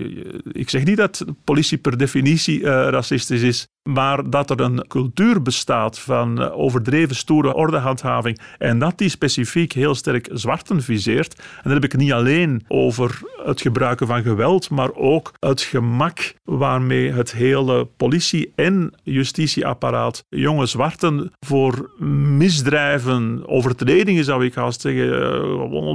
ik 0.53 0.71
zeg 0.71 0.85
niet 0.85 0.97
dat 0.97 1.25
politie 1.45 1.79
per 1.79 1.99
definitie 1.99 2.61
uh, 2.61 2.67
racistisch 2.67 3.43
is, 3.43 3.69
maar 3.93 4.31
dat 4.31 4.51
er 4.51 4.61
een 4.61 4.85
cultuur 4.89 5.43
bestaat 5.43 5.99
van 5.99 6.41
uh, 6.41 6.59
overdreven 6.59 7.17
stoere 7.17 7.55
ordehandhaving 7.55 8.41
en 8.59 8.79
dat 8.79 8.99
die 8.99 9.09
specifiek 9.09 9.73
heel 9.73 9.95
sterk 9.95 10.29
zwarten 10.33 10.83
viseert. 10.83 11.35
En 11.39 11.63
dan 11.63 11.73
heb 11.73 11.85
ik 11.85 11.97
niet 11.97 12.13
alleen 12.13 12.65
over 12.69 13.21
het 13.45 13.61
gebruiken 13.61 14.07
van 14.07 14.23
geweld, 14.23 14.71
maar 14.71 14.95
ook 14.95 15.33
het 15.41 15.61
gemak 15.61 16.35
waarmee 16.45 17.13
het 17.13 17.33
hele 17.33 17.85
politie- 17.97 18.53
en 18.55 18.93
justitieapparaat 19.03 20.25
jonge 20.29 20.67
zwarten 20.67 21.33
voor 21.41 21.91
misdrijven, 22.37 23.43
overtredingen 23.47 24.25
zou 24.25 24.45
ik 24.45 24.55
haast 24.55 24.81
zeggen, 24.81 25.09
uh, 25.09 25.19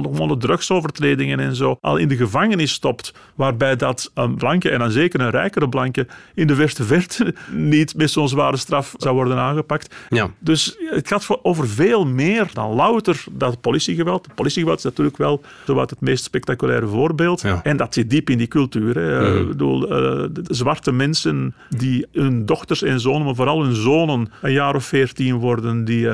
gewone 0.02 0.36
drugsovertredingen 0.36 1.40
en 1.40 1.56
zo, 1.56 1.76
al 1.80 1.96
in 1.96 2.08
de 2.08 2.16
gevangenis 2.16 2.72
stopt, 2.72 3.14
waarbij 3.34 3.76
dat 3.76 4.10
een 4.14 4.34
blanke 4.34 4.70
en 4.70 4.78
dan 4.78 4.90
zeker 4.90 5.20
een 5.20 5.30
rijkere 5.30 5.68
blanke 5.68 6.06
in 6.34 6.46
de 6.46 6.54
verste 6.54 6.84
verte 6.84 7.34
niet 7.50 7.79
met 7.96 8.10
zo'n 8.10 8.28
zware 8.28 8.56
straf 8.56 8.94
zou 8.96 9.14
worden 9.14 9.38
aangepakt. 9.38 9.94
Ja. 10.08 10.30
Dus 10.38 10.76
het 10.78 11.08
gaat 11.08 11.38
over 11.42 11.68
veel 11.68 12.06
meer 12.06 12.50
dan 12.52 12.74
louter 12.74 13.24
dat 13.30 13.60
politiegeweld. 13.60 14.34
Politiegeweld 14.34 14.78
is 14.78 14.84
natuurlijk 14.84 15.16
wel 15.16 15.42
zowat 15.66 15.90
het 15.90 16.00
meest 16.00 16.24
spectaculaire 16.24 16.86
voorbeeld. 16.86 17.40
Ja. 17.40 17.60
En 17.62 17.76
dat 17.76 17.94
zit 17.94 18.10
diep 18.10 18.30
in 18.30 18.38
die 18.38 18.48
cultuur. 18.48 18.94
Hè. 18.94 19.30
Mm. 19.30 19.40
Ik 19.40 19.48
bedoel, 19.48 19.82
uh, 19.82 20.28
de 20.32 20.42
zwarte 20.44 20.92
mensen 20.92 21.54
die 21.68 22.06
hun 22.12 22.46
dochters 22.46 22.82
en 22.82 23.00
zonen, 23.00 23.24
maar 23.24 23.34
vooral 23.34 23.62
hun 23.62 23.74
zonen, 23.74 24.32
een 24.42 24.52
jaar 24.52 24.74
of 24.74 24.84
veertien 24.84 25.34
worden, 25.34 25.84
die 25.84 26.04
uh, 26.04 26.12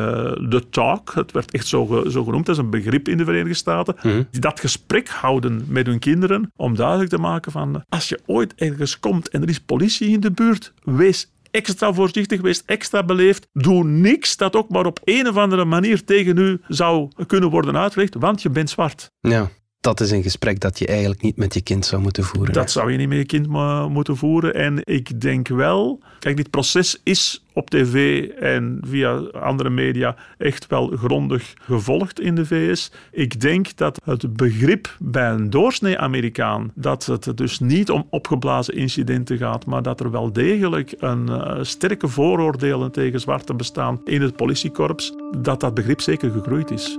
de 0.49 0.63
talk, 0.71 1.13
het 1.15 1.33
werd 1.33 1.51
echt 1.51 1.67
zo, 1.67 1.87
ge, 1.87 2.11
zo 2.11 2.25
genoemd, 2.25 2.47
dat 2.47 2.57
is 2.57 2.63
een 2.63 2.71
begrip 2.71 3.09
in 3.09 3.17
de 3.17 3.25
Verenigde 3.25 3.55
Staten, 3.55 3.97
mm. 4.03 4.27
die 4.31 4.41
dat 4.41 4.61
gesprek 4.61 5.09
houden 5.09 5.65
met 5.69 5.87
hun 5.87 5.99
kinderen 5.99 6.53
om 6.57 6.77
duidelijk 6.77 7.11
te 7.11 7.19
maken 7.19 7.53
van 7.53 7.85
als 7.89 8.09
je 8.09 8.21
ooit 8.27 8.55
ergens 8.55 8.99
komt 8.99 9.29
en 9.29 9.43
er 9.43 9.49
is 9.49 9.61
politie 9.61 10.09
in 10.09 10.21
de 10.21 10.31
buurt, 10.31 10.73
wees 10.85 11.31
extra 11.57 11.93
voorzichtig, 11.93 12.41
wees 12.41 12.65
extra 12.65 13.03
beleefd. 13.03 13.49
Doe 13.53 13.85
niks 13.85 14.37
dat 14.37 14.57
ook 14.57 14.69
maar 14.69 14.87
op 14.87 15.01
een 15.05 15.29
of 15.29 15.37
andere 15.37 15.65
manier 15.65 16.05
tegen 16.05 16.37
u 16.39 16.61
zou 16.69 17.09
kunnen 17.27 17.51
worden 17.51 17.77
uitgelegd, 17.77 18.15
want 18.15 18.43
je 18.43 18.51
bent 18.51 18.71
zwart. 18.71 19.11
Ja. 19.21 19.51
Dat 19.87 20.01
is 20.01 20.11
een 20.11 20.23
gesprek 20.23 20.61
dat 20.61 20.79
je 20.79 20.87
eigenlijk 20.87 21.23
niet 21.23 21.37
met 21.37 21.55
je 21.55 21.61
kind 21.61 21.87
zou 21.87 22.03
moeten 22.03 22.25
voeren. 22.25 22.53
Dat 22.53 22.71
zou 22.71 22.93
je 22.93 22.99
niet 22.99 23.09
met 23.09 23.19
je 23.19 23.27
kind 23.27 23.47
moeten 23.89 24.17
voeren. 24.17 24.55
En 24.55 24.81
ik 24.85 25.21
denk 25.21 25.49
wel, 25.49 26.01
kijk, 26.19 26.37
dit 26.37 26.51
proces 26.51 27.01
is 27.03 27.45
op 27.53 27.71
tv 27.71 28.25
en 28.29 28.79
via 28.83 29.17
andere 29.33 29.71
media 29.71 30.17
echt 30.39 30.67
wel 30.67 30.87
grondig 30.89 31.55
gevolgd 31.61 32.21
in 32.21 32.35
de 32.35 32.47
VS. 32.47 32.93
Ik 33.13 33.41
denk 33.41 33.77
dat 33.77 34.01
het 34.05 34.37
begrip 34.37 34.97
bij 34.99 35.31
een 35.31 35.51
doorsnee 35.51 35.99
Amerikaan 35.99 36.73
dat 36.75 37.07
het 37.07 37.37
dus 37.37 37.59
niet 37.59 37.91
om 37.91 38.07
opgeblazen 38.11 38.75
incidenten 38.75 39.39
gaat, 39.39 39.67
maar 39.67 39.83
dat 39.83 40.01
er 40.01 40.11
wel 40.11 40.33
degelijk 40.33 40.95
een 40.99 41.27
uh, 41.29 41.59
sterke 41.61 42.09
vooroordelen 42.09 42.93
tegen 42.93 43.21
zwarte 43.21 43.55
bestaan 43.55 44.01
in 44.05 44.23
het 44.23 44.37
politiekorps, 44.37 45.15
dat 45.39 45.61
dat 45.61 45.75
begrip 45.75 46.01
zeker 46.01 46.31
gegroeid 46.31 46.71
is. 46.71 46.99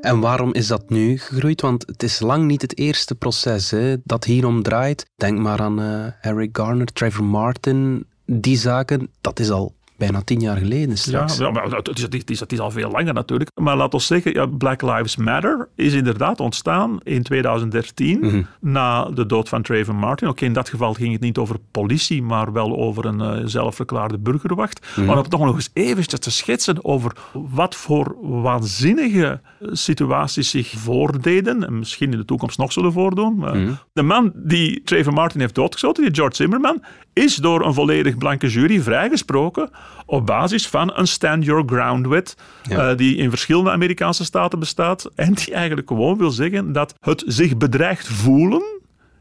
En 0.00 0.20
waarom 0.20 0.54
is 0.54 0.66
dat 0.66 0.90
nu 0.90 1.18
gegroeid? 1.18 1.60
Want 1.60 1.86
het 1.86 2.02
is 2.02 2.20
lang 2.20 2.46
niet 2.46 2.62
het 2.62 2.78
eerste 2.78 3.14
proces 3.14 3.70
hè, 3.70 3.96
dat 4.04 4.24
hierom 4.24 4.62
draait. 4.62 5.06
Denk 5.16 5.38
maar 5.38 5.60
aan 5.60 5.80
uh, 5.80 6.06
Eric 6.20 6.56
Garner, 6.56 6.86
Trevor 6.86 7.24
Martin. 7.24 8.06
Die 8.24 8.56
zaken, 8.56 9.10
dat 9.20 9.40
is 9.40 9.50
al 9.50 9.74
bijna 9.98 10.22
tien 10.22 10.40
jaar 10.40 10.56
geleden 10.56 10.98
straks. 10.98 11.36
Ja, 11.38 11.50
maar 11.50 11.64
het 11.70 11.88
is, 11.96 12.02
het, 12.02 12.30
is, 12.30 12.40
het 12.40 12.52
is 12.52 12.60
al 12.60 12.70
veel 12.70 12.90
langer 12.90 13.14
natuurlijk. 13.14 13.50
Maar 13.54 13.76
laten 13.76 13.98
we 13.98 14.04
zeggen, 14.04 14.32
ja, 14.32 14.46
Black 14.46 14.82
Lives 14.82 15.16
Matter 15.16 15.68
is 15.74 15.92
inderdaad 15.92 16.40
ontstaan 16.40 16.98
in 17.02 17.22
2013 17.22 18.18
Mhm. 18.20 18.42
na 18.60 19.04
de 19.04 19.26
dood 19.26 19.48
van 19.48 19.62
Trayvon 19.62 19.96
Martin. 19.96 20.28
Oké, 20.28 20.44
in 20.44 20.52
dat 20.52 20.68
geval 20.68 20.94
ging 20.94 21.12
het 21.12 21.20
niet 21.20 21.38
over 21.38 21.56
politie, 21.70 22.22
maar 22.22 22.52
wel 22.52 22.76
over 22.76 23.04
een 23.04 23.20
uh, 23.20 23.40
zelfverklaarde 23.44 24.18
burgerwacht. 24.18 24.86
Mhm. 24.96 25.04
Maar 25.06 25.14
om 25.16 25.20
het 25.22 25.30
toch 25.30 25.44
nog 25.44 25.54
eens 25.54 25.70
eventjes 25.72 26.20
te 26.20 26.30
schetsen 26.30 26.84
over 26.84 27.12
wat 27.32 27.74
voor 27.74 28.16
waanzinnige 28.20 29.40
situaties 29.60 30.50
zich 30.50 30.70
voordeden 30.76 31.66
en 31.66 31.78
misschien 31.78 32.12
in 32.12 32.18
de 32.18 32.24
toekomst 32.24 32.58
nog 32.58 32.72
zullen 32.72 32.92
voordoen. 32.92 33.36
Uh, 33.38 33.52
Mhm. 33.52 33.72
De 33.92 34.02
man 34.02 34.32
die 34.34 34.82
Trayvon 34.84 35.14
Martin 35.14 35.40
heeft 35.40 35.54
doodgeschoten, 35.54 36.04
die 36.04 36.14
George 36.14 36.36
Zimmerman, 36.36 36.82
is 37.18 37.34
door 37.36 37.64
een 37.66 37.74
volledig 37.74 38.16
blanke 38.18 38.48
jury 38.48 38.80
vrijgesproken 38.80 39.70
op 40.06 40.26
basis 40.26 40.68
van 40.68 40.92
een 40.94 41.06
stand 41.06 41.44
your 41.44 41.62
ground 41.66 42.06
wet 42.06 42.36
Ja. 42.68 42.90
uh, 42.90 42.96
die 42.96 43.16
in 43.16 43.30
verschillende 43.30 43.70
Amerikaanse 43.70 44.24
staten 44.24 44.58
bestaat 44.58 45.10
en 45.14 45.34
die 45.34 45.54
eigenlijk 45.54 45.88
gewoon 45.88 46.18
wil 46.18 46.30
zeggen 46.30 46.72
dat 46.72 46.94
het 47.00 47.22
zich 47.26 47.56
bedreigd 47.56 48.08
voelen, 48.08 48.62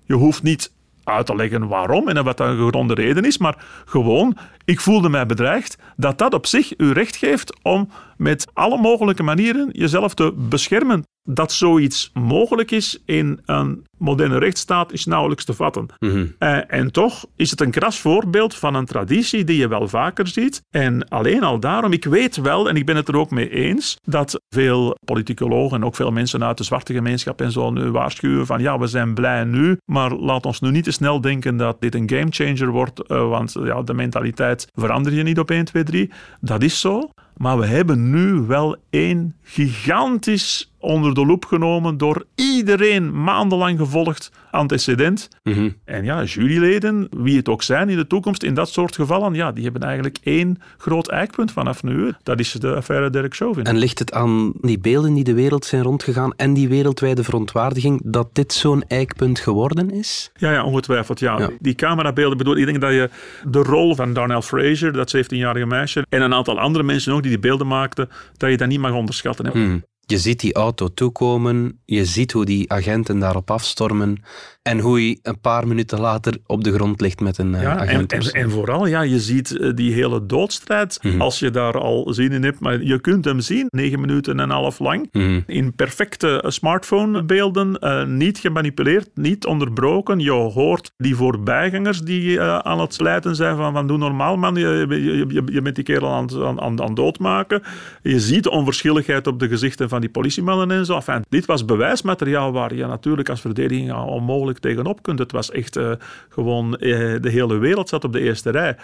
je 0.05 0.13
hoeft 0.13 0.43
niet 0.43 0.71
uit 1.03 1.25
te 1.25 1.35
leggen 1.35 1.67
waarom 1.67 2.07
en 2.07 2.23
wat 2.23 2.39
een 2.39 2.57
gegronde 2.57 2.93
reden 2.93 3.23
is, 3.25 3.37
maar 3.37 3.65
gewoon, 3.85 4.37
ik 4.65 4.79
voelde 4.79 5.09
mij 5.09 5.25
bedreigd, 5.25 5.77
dat 5.95 6.17
dat 6.17 6.33
op 6.33 6.45
zich 6.45 6.79
u 6.79 6.91
recht 6.91 7.15
geeft 7.15 7.57
om 7.61 7.89
met 8.17 8.47
alle 8.53 8.77
mogelijke 8.77 9.24
manieren 9.24 9.69
jezelf 9.71 10.13
te 10.13 10.33
beschermen. 10.36 11.03
Dat 11.29 11.51
zoiets 11.51 12.12
mogelijk 12.13 12.71
is 12.71 13.01
in 13.05 13.39
een 13.45 13.86
moderne 13.97 14.38
rechtsstaat 14.38 14.91
is 14.91 15.05
nauwelijks 15.05 15.45
te 15.45 15.53
vatten. 15.53 15.86
Mhm. 16.00 16.25
Uh, 16.39 16.74
en 16.74 16.91
toch 16.91 17.25
is 17.36 17.51
het 17.51 17.62
een 17.62 17.71
kras 17.71 18.00
voorbeeld 18.00 18.55
van 18.55 18.75
een 18.75 18.86
traditie 18.86 19.43
die 19.43 19.57
je 19.57 19.67
wel 19.67 19.88
vaker 19.88 20.27
ziet. 20.27 20.62
En 20.69 21.07
alleen 21.07 21.43
al 21.43 21.59
daarom, 21.59 21.91
ik 21.91 22.05
weet 22.05 22.36
wel, 22.36 22.69
en 22.69 22.75
ik 22.75 22.86
ben 22.86 22.95
het 22.95 23.07
er 23.07 23.17
ook 23.17 23.31
mee 23.31 23.50
eens, 23.50 23.97
dat 24.03 24.41
veel 24.50 24.95
politicologen 25.05 25.77
en 25.77 25.86
ook 25.86 25.95
veel 25.95 26.12
mensen 26.12 26.43
uit 26.43 26.57
de 26.57 26.63
zwarte 26.63 26.93
gemeenschap 26.93 27.41
en 27.41 27.51
zo 27.51 27.71
nu 27.71 27.91
waarschuwen 27.91 28.45
van 28.45 28.62
ja, 28.62 28.79
we 28.79 28.88
zijn 28.88 29.13
blij 29.13 29.43
nu, 29.43 29.77
maar 29.86 30.12
laat 30.12 30.45
ons 30.45 30.59
nu 30.59 30.71
niet 30.71 30.83
te 30.83 30.91
snel 30.91 31.21
denken 31.21 31.57
dat 31.57 31.81
dit 31.81 31.95
een 31.95 32.09
gamechanger 32.09 32.69
wordt, 32.69 33.01
uh, 33.07 33.29
want 33.29 33.55
ja, 33.63 33.81
de 33.81 33.93
mentaliteit 33.93 34.67
verander 34.74 35.13
je 35.13 35.24
niet 35.24 35.39
op 35.39 35.51
1, 35.51 35.65
2, 35.65 35.83
3. 35.83 36.12
Dat 36.41 36.63
is 36.63 36.79
zo. 36.79 37.09
Maar 37.38 37.60
we 37.60 37.65
hebben 37.65 38.10
nu 38.10 38.34
wel 38.34 38.75
één 38.89 39.36
gigantisch 39.41 40.72
onder 40.88 41.13
de 41.13 41.25
loep 41.25 41.46
genomen 41.46 41.98
door 41.98 42.25
iedereen 42.36 43.24
maandenlang 43.24 43.77
gevolgd 43.77 44.32
antecedent. 44.51 45.29
Mhm. 45.44 45.70
En 45.86 46.03
ja, 46.03 46.24
juryleden, 46.24 47.08
wie 47.17 47.38
het 47.38 47.50
ook 47.50 47.63
zijn 47.63 47.89
in 47.89 47.98
de 47.98 48.08
toekomst, 48.08 48.44
in 48.44 48.53
dat 48.53 48.70
soort 48.70 48.96
gevallen, 48.96 49.34
ja, 49.34 49.51
die 49.51 49.63
hebben 49.63 49.82
eigenlijk 49.82 50.17
één 50.24 50.58
groot 50.77 51.10
eikpunt 51.10 51.51
vanaf 51.51 51.84
nu. 51.84 52.13
Dat 52.24 52.39
is 52.39 52.51
de 52.51 52.75
affaire 52.75 53.10
Derek 53.10 53.36
Chauvin. 53.36 53.63
En 53.63 53.77
ligt 53.77 54.00
het 54.00 54.13
aan 54.13 54.53
die 54.62 54.79
beelden 54.79 55.13
die 55.13 55.24
de 55.24 55.34
wereld 55.34 55.65
zijn 55.65 55.84
rondgegaan 55.84 56.34
en 56.36 56.53
die 56.53 56.67
wereldwijde 56.67 57.24
verontwaardiging 57.24 58.01
dat 58.03 58.29
dit 58.34 58.53
zo'n 58.53 58.84
eikpunt 58.88 59.39
geworden 59.39 59.89
is? 59.89 60.32
Ja, 60.36 60.51
ja 60.51 60.63
ongetwijfeld. 60.63 61.20
Ja. 61.20 61.39
Ja. 61.39 61.50
Die 61.60 61.75
camerabeelden, 61.75 62.38
bedoel, 62.38 62.58
ik 62.58 62.65
denk 62.65 62.82
dat 62.82 62.91
je 62.91 63.10
de 63.50 63.60
rol 63.60 63.96
van 63.96 64.13
Darnell 64.13 64.41
Fraser, 64.41 64.94
dat 64.94 65.15
17-jarige 65.17 65.65
meisje, 65.65 66.06
en 66.10 66.22
een 66.22 66.34
aantal 66.34 66.60
andere 66.60 66.84
mensen 66.84 67.13
ook 67.13 67.22
die 67.22 67.32
die 67.32 67.39
beelden 67.39 67.67
maakten, 67.67 68.10
dat 68.38 68.50
je 68.50 68.58
dat 68.58 68.67
niet 68.67 68.79
mag 68.79 68.94
onderschatten. 68.94 69.46
hè. 69.46 69.79
Je 70.09 70.17
ziet 70.17 70.39
die 70.39 70.53
auto 70.53 70.87
toekomen, 70.93 71.79
je 71.85 72.05
ziet 72.05 72.31
hoe 72.31 72.45
die 72.45 72.71
agenten 72.71 73.19
daarop 73.19 73.51
afstormen 73.51 74.17
en 74.63 74.79
hoe 74.79 74.99
hij 74.99 75.19
een 75.21 75.39
paar 75.39 75.67
minuten 75.67 75.99
later 75.99 76.37
op 76.45 76.63
de 76.63 76.73
grond 76.73 77.01
ligt 77.01 77.19
met 77.19 77.37
een 77.37 77.55
eh, 77.55 77.61
Ja, 77.61 77.71
en, 77.73 77.79
agent. 77.79 78.11
en, 78.13 78.21
en 78.41 78.49
vooral, 78.51 78.85
ja, 78.87 79.01
je 79.01 79.19
ziet 79.19 79.57
eh, 79.57 79.69
die 79.75 79.93
hele 79.93 80.25
doodstrijd, 80.25 80.99
Mhm. 81.03 81.21
als 81.21 81.39
je 81.39 81.49
daar 81.51 81.77
al 81.79 82.13
zin 82.13 82.31
in 82.31 82.43
hebt, 82.43 82.59
maar 82.59 82.83
je 82.83 82.99
kunt 82.99 83.25
hem 83.25 83.39
zien, 83.39 83.65
negen 83.69 83.99
minuten 83.99 84.33
en 84.33 84.39
een 84.39 84.49
half 84.49 84.79
lang, 84.79 85.09
Mhm. 85.11 85.39
in 85.47 85.73
perfecte 85.75 86.43
smartphonebeelden, 86.47 87.79
eh, 87.79 88.05
niet 88.05 88.37
gemanipuleerd, 88.37 89.09
niet 89.13 89.45
onderbroken. 89.45 90.19
Je 90.19 90.31
hoort 90.31 90.91
die 90.97 91.15
voorbijgangers 91.15 92.01
die 92.01 92.39
eh, 92.39 92.57
aan 92.59 92.79
het 92.79 92.93
slijten 92.93 93.35
zijn 93.35 93.55
van, 93.55 93.73
van 93.73 93.87
doe 93.87 93.97
normaal 93.97 94.37
man, 94.37 94.55
je, 94.55 94.85
je, 94.89 95.25
je, 95.27 95.41
je 95.51 95.61
bent 95.61 95.75
die 95.75 95.83
kerel 95.83 96.09
aan, 96.13 96.23
het- 96.25 96.41
aan, 96.41 96.61
aan, 96.61 96.81
aan 96.81 96.95
doodmaken. 96.95 97.61
Je 98.03 98.19
ziet 98.19 98.43
de 98.43 98.51
onverschilligheid 98.51 99.27
op 99.27 99.39
de 99.39 99.47
gezichten 99.47 99.89
van 99.89 99.96
die 99.99 100.09
politiemannen 100.09 100.71
en 100.71 100.85
zo. 100.85 100.95
Enfin, 100.95 101.25
dit 101.29 101.45
was 101.45 101.65
bewijsmateriaal 101.65 102.51
waar 102.51 102.75
je 102.75 102.85
natuurlijk 102.85 103.29
als 103.29 103.41
verdediging 103.41 103.93
onmogelijk 103.93 104.59
tegenop 104.59 105.01
kunt. 105.01 105.19
Het 105.19 105.31
was 105.31 105.51
echt 105.51 105.75
eh, 105.75 105.91
gewoon, 106.29 106.77
eh, 106.77 106.89
de 107.21 107.29
hele 107.29 107.57
wereld 107.57 107.89
zat 107.89 108.03
op 108.03 108.13
de 108.13 108.19
eerste 108.19 108.49
rij. 108.49 108.77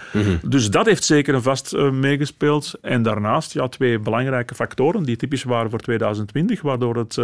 Dus 0.47 0.69
dat 0.69 0.85
heeft 0.85 1.03
zeker 1.03 1.33
en 1.33 1.41
vast 1.41 1.73
eh, 1.73 1.91
meegespeeld. 1.91 2.73
En 2.81 3.03
daarnaast 3.03 3.53
ja, 3.53 3.67
twee 3.67 3.99
belangrijke 3.99 4.55
factoren 4.55 5.03
die 5.03 5.15
typisch 5.15 5.43
waren 5.43 5.69
voor 5.69 5.79
2020, 5.79 6.61
waardoor 6.61 6.95
het 6.95 7.21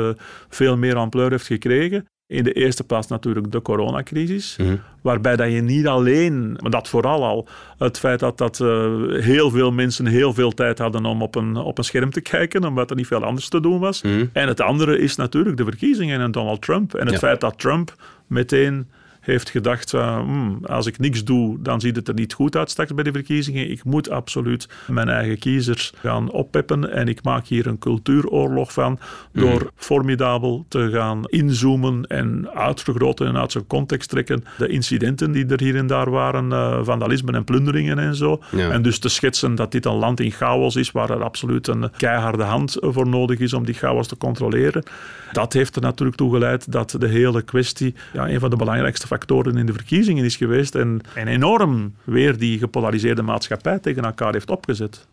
veel 0.50 0.78
meer 0.78 0.96
ampleur 0.96 1.30
heeft 1.30 1.46
gekregen. 1.46 2.08
In 2.30 2.44
de 2.44 2.54
eerste 2.54 2.84
plaats 2.84 3.08
natuurlijk 3.08 3.52
de 3.52 3.62
coronacrisis, 3.62 4.58
waarbij 5.02 5.36
dat 5.36 5.52
je 5.52 5.62
niet 5.62 5.88
alleen, 5.88 6.58
maar 6.62 6.72
dat 6.72 6.88
vooral 6.88 7.24
al, 7.26 7.48
het 7.78 8.00
feit 8.00 8.20
dat, 8.20 8.38
dat 8.38 8.60
eh, 8.60 8.68
heel 9.10 9.50
veel 9.50 9.72
mensen 9.72 10.06
heel 10.06 10.34
veel 10.34 10.52
tijd 10.52 10.78
hadden 10.80 11.06
om 11.06 11.22
op 11.22 11.36
een, 11.36 11.56
op 11.58 11.78
een 11.78 11.84
scherm 11.84 12.12
te 12.12 12.22
kijken, 12.22 12.64
omdat 12.64 12.90
er 12.90 12.96
niet 12.96 13.08
veel 13.08 13.24
anders 13.24 13.50
te 13.50 13.60
doen 13.60 13.80
was. 13.80 14.02
En 14.34 14.48
het 14.48 14.62
andere 14.62 14.98
is 15.00 15.16
natuurlijk 15.16 15.58
de 15.58 15.64
verkiezingen 15.64 16.20
en 16.22 16.32
Donald 16.32 16.62
Trump. 16.62 16.94
En 16.94 17.04
het 17.06 17.12
Ja. 17.12 17.18
feit 17.20 17.42
dat 17.42 17.60
Trump 17.60 17.96
meteen 18.28 18.88
heeft 19.30 19.50
gedacht, 19.50 19.94
uh, 19.94 20.20
hmm, 20.20 20.60
als 20.66 20.86
ik 20.86 21.00
niks 21.00 21.24
doe, 21.24 21.62
dan 21.62 21.82
ziet 21.82 21.96
het 21.96 22.08
er 22.08 22.14
niet 22.14 22.34
goed 22.34 22.56
uit 22.56 22.70
straks 22.70 22.94
bij 22.94 23.04
de 23.04 23.12
verkiezingen. 23.12 23.72
Ik 23.72 23.84
moet 23.84 24.10
absoluut 24.10 24.70
mijn 24.88 25.10
eigen 25.10 25.40
kiezers 25.40 25.94
gaan 26.02 26.32
oppeppen 26.32 26.92
en 26.92 27.08
ik 27.08 27.24
maak 27.24 27.48
hier 27.48 27.68
een 27.68 27.80
cultuuroorlog 27.80 28.74
van 28.74 29.00
door 29.34 29.72
formidabel 29.76 30.66
te 30.68 30.90
gaan 30.92 31.26
inzoomen 31.26 32.06
en 32.08 32.50
uitvergroten 32.54 33.28
en 33.28 33.38
uit 33.38 33.52
zijn 33.52 33.68
context 33.68 34.10
trekken 34.10 34.44
de 34.58 34.68
incidenten 34.68 35.32
die 35.32 35.46
er 35.46 35.60
hier 35.60 35.76
en 35.76 35.88
daar 35.88 36.10
waren, 36.10 36.86
vandalismen 36.86 37.36
en 37.36 37.44
plunderingen 37.44 38.00
en 38.00 38.16
zo. 38.16 38.42
Ja. 38.52 38.72
En 38.72 38.82
dus 38.82 39.00
te 39.00 39.10
schetsen 39.10 39.56
dat 39.56 39.72
dit 39.72 39.86
een 39.86 39.94
land 39.94 40.20
in 40.20 40.32
chaos 40.32 40.76
is 40.76 40.92
waar 40.92 41.10
er 41.10 41.24
absoluut 41.24 41.68
een 41.68 41.92
keiharde 41.98 42.44
hand 42.44 42.78
voor 42.80 43.08
nodig 43.08 43.40
is 43.40 43.54
om 43.54 43.66
die 43.66 43.76
chaos 43.76 44.08
te 44.08 44.18
controleren. 44.18 44.84
Dat 45.32 45.54
heeft 45.54 45.76
er 45.76 45.82
natuurlijk 45.82 46.18
toe 46.18 46.32
geleid 46.34 46.72
dat 46.72 46.96
de 47.00 47.08
hele 47.08 47.42
kwestie 47.42 47.96
ja, 48.14 48.30
een 48.30 48.40
van 48.40 48.50
de 48.50 48.56
belangrijkste 48.56 49.08
factoren 49.08 49.19
in 49.28 49.66
de 49.66 49.74
verkiezingen 49.74 50.26
is 50.26 50.36
geweest 50.36 50.76
en, 50.76 51.02
en 51.16 51.28
enorm 51.28 51.94
weer 52.04 52.38
die 52.38 52.60
gepolariseerde 52.60 53.22
maatschappij 53.22 53.80
tegen 53.80 54.04
elkaar 54.04 54.34
heeft 54.34 54.50
opgezet. 54.50 55.08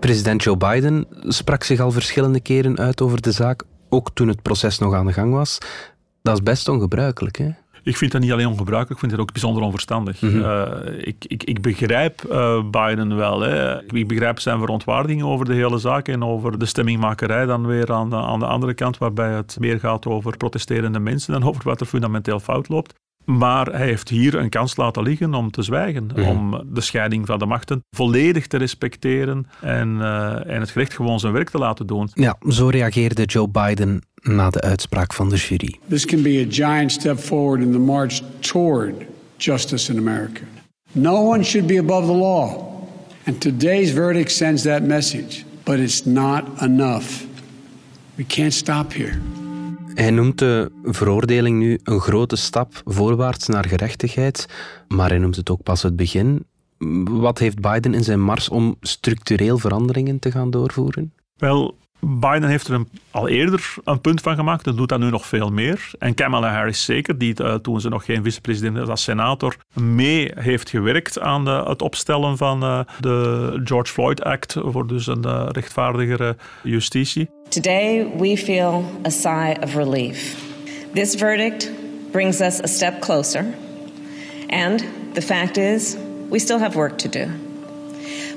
President 0.00 0.42
Joe 0.42 0.56
Biden 0.56 1.06
sprak 1.22 1.64
zich 1.64 1.80
al 1.80 1.90
verschillende 1.90 2.40
keren 2.40 2.78
uit 2.78 3.00
over 3.00 3.20
de 3.20 3.32
zaak, 3.32 3.62
ook 3.88 4.10
toen 4.14 4.28
het 4.28 4.42
proces 4.42 4.78
nog 4.78 4.94
aan 4.94 5.06
de 5.06 5.12
gang 5.12 5.32
was. 5.32 5.58
Dat 6.22 6.34
is 6.34 6.42
best 6.42 6.68
ongebruikelijk, 6.68 7.36
hè? 7.38 7.50
Ik 7.82 7.96
vind 7.96 8.12
dat 8.12 8.20
niet 8.20 8.32
alleen 8.32 8.46
ongebruikelijk, 8.46 8.90
ik 8.90 8.98
vind 8.98 9.12
het 9.12 9.20
ook 9.20 9.32
bijzonder 9.32 9.62
onverstandig. 9.62 10.22
Eh, 10.22 10.66
ik, 10.96 11.24
ik, 11.26 11.44
ik 11.44 11.60
begrijp 11.60 12.24
eh, 12.24 12.62
Biden 12.70 13.16
wel. 13.16 13.40
Hè. 13.40 13.82
Ik 13.82 14.08
begrijp 14.08 14.38
zijn 14.38 14.58
verontwaardiging 14.58 15.22
over 15.22 15.46
de 15.46 15.54
hele 15.54 15.78
zaak 15.78 16.08
en 16.08 16.24
over 16.24 16.58
de 16.58 16.66
stemmingmakerij 16.66 17.46
dan 17.46 17.66
weer 17.66 17.92
aan 17.92 18.10
de, 18.10 18.16
aan 18.16 18.38
de 18.38 18.46
andere 18.46 18.74
kant, 18.74 18.98
waarbij 18.98 19.30
het 19.30 19.56
meer 19.60 19.78
gaat 19.78 20.06
over 20.06 20.36
protesterende 20.36 20.98
mensen 20.98 21.32
dan 21.32 21.44
over 21.44 21.62
wat 21.64 21.80
er 21.80 21.86
fundamenteel 21.86 22.40
fout 22.40 22.68
loopt. 22.68 22.94
Maar 23.24 23.66
hij 23.66 23.86
heeft 23.86 24.08
hier 24.08 24.34
een 24.34 24.48
kans 24.48 24.76
laten 24.76 25.02
liggen 25.02 25.34
om 25.34 25.50
te 25.50 25.62
zwijgen, 25.62 26.10
om 26.26 26.62
de 26.66 26.80
scheiding 26.80 27.26
van 27.26 27.38
de 27.38 27.46
machten 27.46 27.84
volledig 27.96 28.46
te 28.46 28.56
respecteren 28.56 29.46
en, 29.60 30.00
eh, 30.00 30.54
en 30.54 30.60
het 30.60 30.70
gerecht 30.70 30.94
gewoon 30.94 31.20
zijn 31.20 31.32
werk 31.32 31.50
te 31.50 31.58
laten 31.58 31.86
doen. 31.86 32.08
Ja, 32.14 32.36
zo 32.48 32.68
reageerde 32.68 33.24
Joe 33.24 33.48
Biden 33.48 34.02
na 34.22 34.50
de 34.50 34.60
uitspraak 34.60 35.12
van 35.12 35.28
de 35.28 35.36
jury. 35.36 35.78
This 35.88 36.04
can 36.04 36.22
be 36.22 36.46
a 36.48 36.50
giant 36.50 36.92
step 36.92 37.18
forward 37.18 37.62
in 37.62 37.72
the 37.72 37.78
march 37.78 38.20
toward 38.40 38.94
justice 39.36 39.92
in 39.92 39.98
America. 39.98 40.42
No 40.92 41.22
one 41.22 41.44
should 41.44 41.66
be 41.66 41.78
above 41.78 42.06
the 42.06 42.12
law. 42.12 42.68
And 43.26 43.40
today's 43.40 43.92
verdict 43.92 44.30
sends 44.30 44.62
that 44.62 44.82
message. 44.82 45.44
But 45.64 45.78
it's 45.78 46.04
not 46.04 46.44
enough. 46.62 47.24
We 48.14 48.24
can't 48.26 48.52
stop 48.52 48.92
here. 48.92 49.18
Hij 49.94 50.10
noemt 50.10 50.38
de 50.38 50.70
veroordeling 50.82 51.58
nu 51.58 51.78
een 51.82 52.00
grote 52.00 52.36
stap 52.36 52.82
voorwaarts 52.84 53.46
naar 53.46 53.64
gerechtigheid, 53.68 54.46
maar 54.88 55.08
hij 55.08 55.18
noemt 55.18 55.36
het 55.36 55.50
ook 55.50 55.62
pas 55.62 55.82
het 55.82 55.96
begin. 55.96 56.44
Wat 57.04 57.38
heeft 57.38 57.60
Biden 57.60 57.94
in 57.94 58.04
zijn 58.04 58.20
mars 58.20 58.48
om 58.48 58.76
structureel 58.80 59.58
veranderingen 59.58 60.18
te 60.18 60.30
gaan 60.30 60.50
doorvoeren? 60.50 61.12
Wel, 61.36 61.76
Biden 62.00 62.48
heeft 62.48 62.68
er 62.68 62.84
al 63.10 63.28
eerder 63.28 63.74
een 63.84 64.00
punt 64.00 64.20
van 64.20 64.34
gemaakt 64.34 64.66
en 64.66 64.76
doet 64.76 64.88
dat 64.88 64.98
nu 64.98 65.10
nog 65.10 65.26
veel 65.26 65.50
meer. 65.50 65.90
En 65.98 66.14
Kamala 66.14 66.52
Harris 66.52 66.84
zeker, 66.84 67.18
die 67.18 67.34
eh, 67.34 67.54
toen 67.54 67.80
ze 67.80 67.88
nog 67.88 68.04
geen 68.04 68.22
vicepresident 68.22 68.78
was 68.78 68.88
als 68.88 69.02
senator, 69.02 69.56
mee 69.74 70.30
heeft 70.34 70.70
gewerkt 70.70 71.20
aan 71.20 71.44
de, 71.44 71.62
het 71.66 71.82
opstellen 71.82 72.36
van 72.36 72.62
eh, 72.62 72.80
de 73.00 73.60
George 73.64 73.92
Floyd 73.92 74.24
Act 74.24 74.56
voor 74.58 74.86
dus 74.86 75.06
een 75.06 75.24
eh, 75.24 75.46
rechtvaardigere 75.48 76.36
justitie. 76.62 77.28
Today, 77.48 78.06
we 78.18 78.36
feel 78.36 78.84
a 79.06 79.10
sigh 79.10 79.62
of 79.62 79.74
relief. 79.74 80.36
This 80.94 81.14
verdict 81.14 81.70
brings 82.10 82.40
us 82.40 82.62
a 82.62 82.66
step 82.66 83.00
closer, 83.00 83.44
and 84.48 84.84
the 85.12 85.22
fact 85.22 85.56
is, 85.56 85.96
we 86.30 86.38
still 86.38 86.58
have 86.58 86.76
work 86.76 86.98
to 86.98 87.08
do. 87.08 87.49